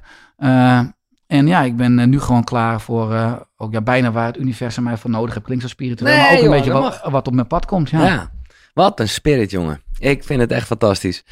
[1.29, 4.37] En ja, ik ben eh, nu gewoon klaar voor eh, ook ja, bijna waar het
[4.37, 5.45] universum mij voor nodig heeft.
[5.45, 7.89] Klinkt zo spiritueel, Nee, maar ook een beetje wat, wat op mijn pad komt.
[7.89, 8.05] Ja.
[8.05, 8.31] Ja.
[8.73, 9.81] Wat een spirit, jongen.
[9.99, 11.23] Ik vind het echt fantastisch.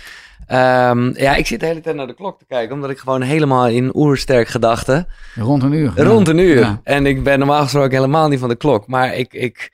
[0.47, 3.21] Ehm, ja, ik zit de hele tijd naar de klok te kijken, omdat ik gewoon
[3.21, 5.07] helemaal in oersterk gedachten.
[5.35, 5.91] Rond een uur.
[5.95, 6.59] Rond een uur.
[6.59, 6.81] Ja.
[6.83, 8.87] En ik ben normaal gesproken helemaal niet van de klok.
[8.87, 9.71] Maar ik, ik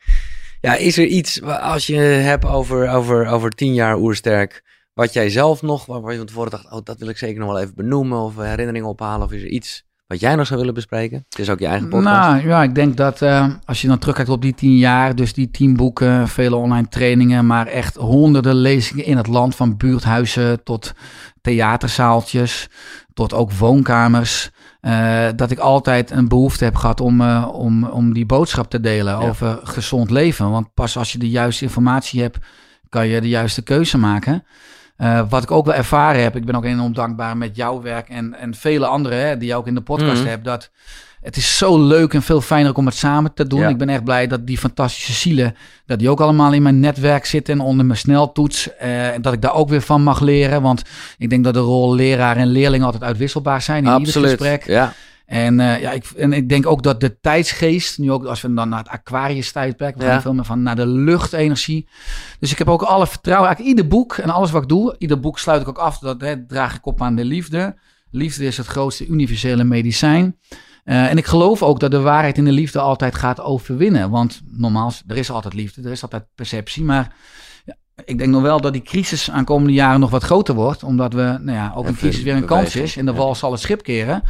[0.62, 4.64] ja, is er iets, als je hebt over, over, over tien jaar oersterk,
[4.94, 7.52] wat jij zelf nog, waar je van tevoren dacht, oh, dat wil ik zeker nog
[7.52, 10.74] wel even benoemen of herinneringen ophalen, of is er iets wat jij nog zou willen
[10.74, 11.26] bespreken?
[11.30, 12.30] Het is ook je eigen podcast.
[12.30, 15.34] Nou ja, ik denk dat eh, als je dan terugkijkt op die tien jaar, dus
[15.34, 20.64] die tien boeken, vele online trainingen, maar echt honderden lezingen in het land, van buurthuizen
[20.64, 20.94] tot
[21.42, 22.68] theaterzaaltjes,
[23.14, 24.52] tot ook woonkamers.
[24.82, 28.80] eh, dat ik altijd een behoefte heb gehad om, eh, om, om die boodschap te
[28.80, 29.28] delen Ja.
[29.28, 30.50] over gezond leven.
[30.52, 32.38] Want pas als je de juiste informatie hebt,
[32.90, 34.44] kan je de juiste keuze maken.
[34.98, 38.10] Eh, wat ik ook wel ervaren heb, ik ben ook enorm dankbaar met jouw werk
[38.10, 40.30] en, en vele anderen hè, die je ook in de podcast Mhm.
[40.30, 40.70] hebt, dat
[41.22, 43.60] het is zo leuk en veel fijner om het samen te doen.
[43.60, 43.68] Ja.
[43.68, 47.26] Ik ben echt blij dat die fantastische zielen, dat die ook allemaal in mijn netwerk
[47.26, 48.76] zitten en onder mijn sneltoets.
[48.78, 50.82] eh, en dat ik daar ook weer van mag leren, want
[51.18, 54.66] ik denk dat de rol leraar en leerling altijd uitwisselbaar zijn in ieder gesprek.
[54.66, 54.94] Ja.
[55.26, 58.54] En, eh, ja, ik, en ik denk ook dat de tijdsgeest, nu ook als we
[58.54, 60.12] dan naar het Aquarius tijdperk, we Ja.
[60.12, 61.88] gaan veel meer van naar de luchtenergie.
[62.40, 65.20] Dus ik heb ook alle vertrouwen, eigenlijk ieder boek en alles wat ik doe, ieder
[65.20, 67.76] boek sluit ik ook af, dat hè, draag ik op aan de liefde.
[68.12, 70.38] Liefde is het grootste universele medicijn.
[70.84, 74.10] Eh, en ik geloof ook dat de waarheid in de liefde altijd gaat overwinnen.
[74.10, 76.84] Want normaal, er is altijd liefde, er is altijd perceptie.
[76.84, 77.16] Maar
[78.06, 80.84] ik denk nog wel dat die crisis aankomende jaren nog wat groter wordt.
[80.84, 82.98] Omdat we, nou ja, ook een crisis weer een kans is.
[82.98, 84.24] En de wal zal het schip keren.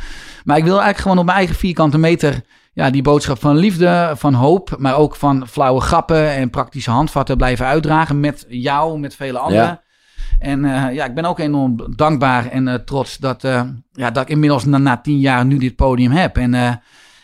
[0.43, 2.41] Maar ik wil eigenlijk gewoon op mijn eigen vierkante meter...
[2.75, 7.37] Ja, die boodschap van liefde, van hoop, maar ook van flauwe grappen en praktische handvatten
[7.37, 9.63] blijven uitdragen met jou, met vele anderen.
[9.63, 9.81] Ja.
[10.39, 13.61] En eh, ja, ik ben ook enorm dankbaar en eh, trots dat, eh,
[13.91, 16.37] ja, dat ik inmiddels na, na tien jaar nu dit podium heb.
[16.37, 16.81] En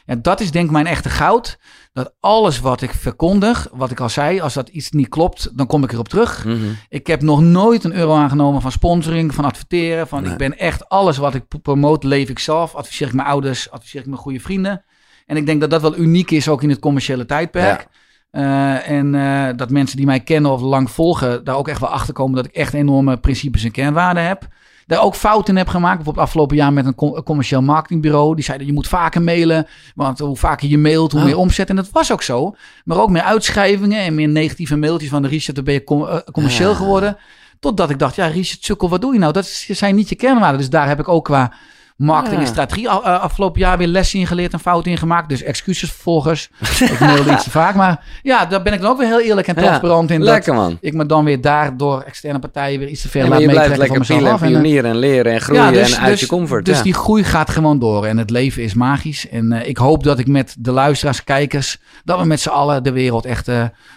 [0.10, 1.60] ja, dat is denk ik mijn echte goud.
[1.93, 5.68] Dat alles wat ik verkondig, wat ik al zei, als dat iets niet klopt, dan
[5.68, 6.45] kom ik erop terug.
[6.45, 6.57] Mhm.
[6.89, 10.07] Ik heb nog nooit een euro aangenomen van sponsoring, van adverteren.
[10.07, 10.32] Van Nee.
[10.32, 12.76] ik ben echt alles wat ik promote, leef ik zelf.
[12.76, 14.84] Adviseer ik mijn ouders, adviseer ik mijn goede vrienden.
[15.26, 17.88] En ik denk dat dat wel uniek is ook in het commerciële tijdperk.
[18.32, 21.89] Eh, en eh, dat mensen die mij kennen of lang volgen, daar ook echt wel
[21.89, 24.47] achter komen dat ik echt enorme principes en kernwaarden heb.
[24.89, 25.95] Daar ook fouten in heb gemaakt.
[25.95, 28.35] Bijvoorbeeld afgelopen jaar met een com- een commercieel marketingbbureau.
[28.35, 29.67] Die zeiden je moet vaker mailen.
[29.95, 31.25] Want hoe vaker je mailt, hoe Oh.
[31.25, 31.69] meer omzet.
[31.69, 32.55] En dat was ook zo.
[32.85, 35.55] Maar ook meer uitschrijvingen en meer negatieve mailtjes van de Richard.
[35.55, 36.75] Dan ben je com- eh, commercieel Ja.
[36.75, 37.17] geworden.
[37.59, 39.33] Totdat ik dacht, ja Richard Sukkel, wat doe je nou?
[39.33, 40.57] Dat zijn niet je kernwaarden.
[40.59, 41.53] Dus daar heb ik ook qua
[42.00, 45.30] marketing en strategie eh, afgelopen jaar weer lessen ingeleerd en fouten ingemaakt.
[45.30, 46.50] Dus excuses volgers.
[46.80, 47.76] ik mailde iets te vaak.
[47.76, 50.24] Maar ja, daar ben ik dan ook weer heel eerlijk en transparant in.
[50.24, 50.78] Lekker man.
[50.82, 53.70] ik me dan weer daar door externe partijen weer iets te maar laat je blijft
[53.70, 54.41] meetrekken van lekker mezelf pielen en af.
[54.41, 56.66] En, eh, pionieren en leren en groeien en uit je comfort.
[56.66, 58.06] Dus die groei gaat gewoon door.
[58.06, 59.30] En het leven is magisch.
[59.30, 62.84] En eh, ik hoop dat ik met de luisteraars, kijkers, dat we met z'n allen
[62.84, 63.52] de wereld echt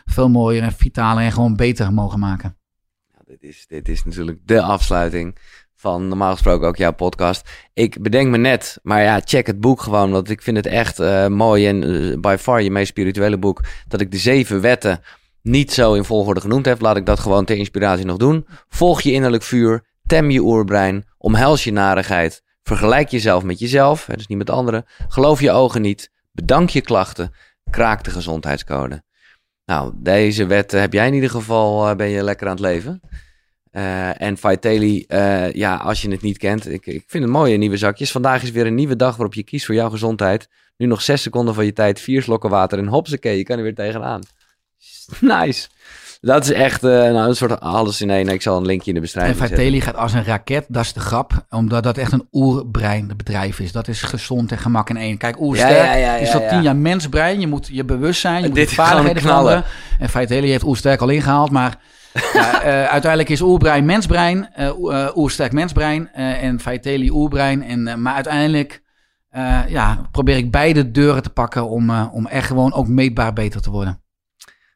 [0.05, 2.57] veel mooier en vitaler en gewoon beter mogen maken.
[3.27, 5.37] Dit is, dit is natuurlijk de afsluiting
[5.83, 7.51] van normaal gesproken ook jouw podcast.
[7.75, 10.99] Ik bedenk me net, maar ja, check het boek gewoon, want ik vind het echt
[10.99, 15.01] eh, mooi en eh, by far je meest spirituele boek, dat ik de zeven wetten
[15.43, 16.81] niet zo in volgorde genoemd heb.
[16.81, 18.47] Laat ik dat gewoon ter inspiratie nog doen.
[18.69, 24.17] Volg je innerlijk vuur, tem je oerbrein, omhels je narigheid, vergelijk jezelf met jezelf, hè,
[24.17, 27.35] dus niet met anderen, geloof je ogen niet, bedank je klachten,
[27.71, 29.03] kraak de gezondheidscode.
[29.65, 32.63] Nou, deze wet eh, heb jij in ieder geval, eh, ben je lekker aan het
[32.63, 33.01] leven.
[33.73, 37.57] Eh, en Vitaly, eh, ja, als je het niet kent, ik, ik vind het mooie
[37.57, 38.11] nieuwe zakjes.
[38.11, 40.49] Vandaag is weer een nieuwe dag waarop je kiest voor jouw gezondheid.
[40.77, 43.63] Nu nog zes seconden van je tijd, vier slokken water en hopsakee, je kan er
[43.63, 44.21] weer tegenaan.
[45.21, 45.69] Nice.
[46.21, 48.29] Dat is echt eh, nou, een soort alles in één.
[48.29, 49.57] Ik zal een linkje in de En beschrijving zetten.
[49.57, 51.45] Vitelli gaat als een raket, dat is de grap.
[51.51, 53.73] Omdat dat echt een oerbrein bedrijf is.
[53.73, 55.17] Dat is gezond en gemak in één.
[55.17, 56.49] Kijk, oersterk Ja, ja, ja, ja, is ja.
[56.49, 57.41] tien jaar mensbrein.
[57.41, 59.65] Je moet je bewustzijn, je moet Dit je vaardigheden knallen.
[59.99, 61.51] En Vitelli heeft oersterk al ingehaald.
[61.51, 61.79] Maar
[62.33, 64.55] ja, eh, uiteindelijk is oerbrein mensbrein.
[64.55, 66.13] eh, oersterk mensbrein.
[66.13, 67.63] en Vitelli oerbrein.
[67.63, 68.83] En, maar uiteindelijk
[69.69, 73.71] ja, probeer ik beide deuren te pakken om, om echt gewoon ook meetbaar beter te
[73.71, 74.02] worden.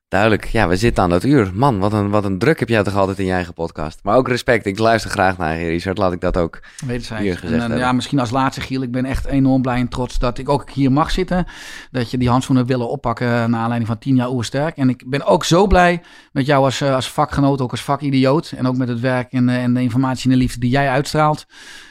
[0.09, 1.51] Duidelijk, ja, we zitten aan dat uur.
[1.55, 4.01] Man, wat een, wat een druk heb jij toch altijd in je eigen podcast.
[4.03, 5.99] Maar ook respect, ik luister graag naar je, Richard.
[5.99, 7.23] Laat ik dat ook Wederzijds.
[7.23, 7.87] Hier En gezegd dan, hebben.
[7.87, 8.83] ja, misschien als laatste, Giel.
[8.83, 11.47] Ik ben echt enorm blij en trots dat ik ook hier mag zitten.
[11.91, 14.77] Dat je die handschoenen willen oppakken naar aanleiding van 10 jaar oersterk.
[14.77, 16.03] En ik ben ook zo blij
[16.33, 18.53] met jou als, eh, als vakgenoot, ook als vakidioot.
[18.57, 20.89] En ook met het werk en, eh, en de informatie en de liefde die jij
[20.89, 21.47] uitstraalt.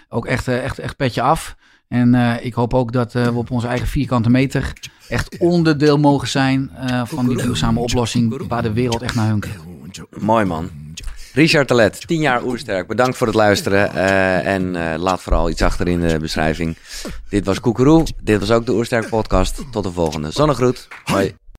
[0.10, 1.56] Ook echt, eh, echt, echt petje af.
[1.88, 4.74] En eh, ik hoop ook dat eh, we op onze eigen vierkante meter
[5.10, 9.54] echt onderdeel mogen zijn eh, van die duurzame oplossing waar de wereld echt naar hunkert.
[10.20, 10.70] Mooi man.
[11.34, 12.88] Richard Telet, 10 jaar oersterk.
[12.88, 13.94] Bedankt voor het luisteren.
[13.94, 16.78] eh, en eh, laat vooral iets achter in de beschrijving.
[17.30, 18.06] Dit was Koekeroe.
[18.24, 19.62] Dit was ook de Oersterk podcast.
[19.72, 20.32] Tot de volgende.
[20.32, 20.88] Zonnegroet.
[21.04, 21.36] Hoi.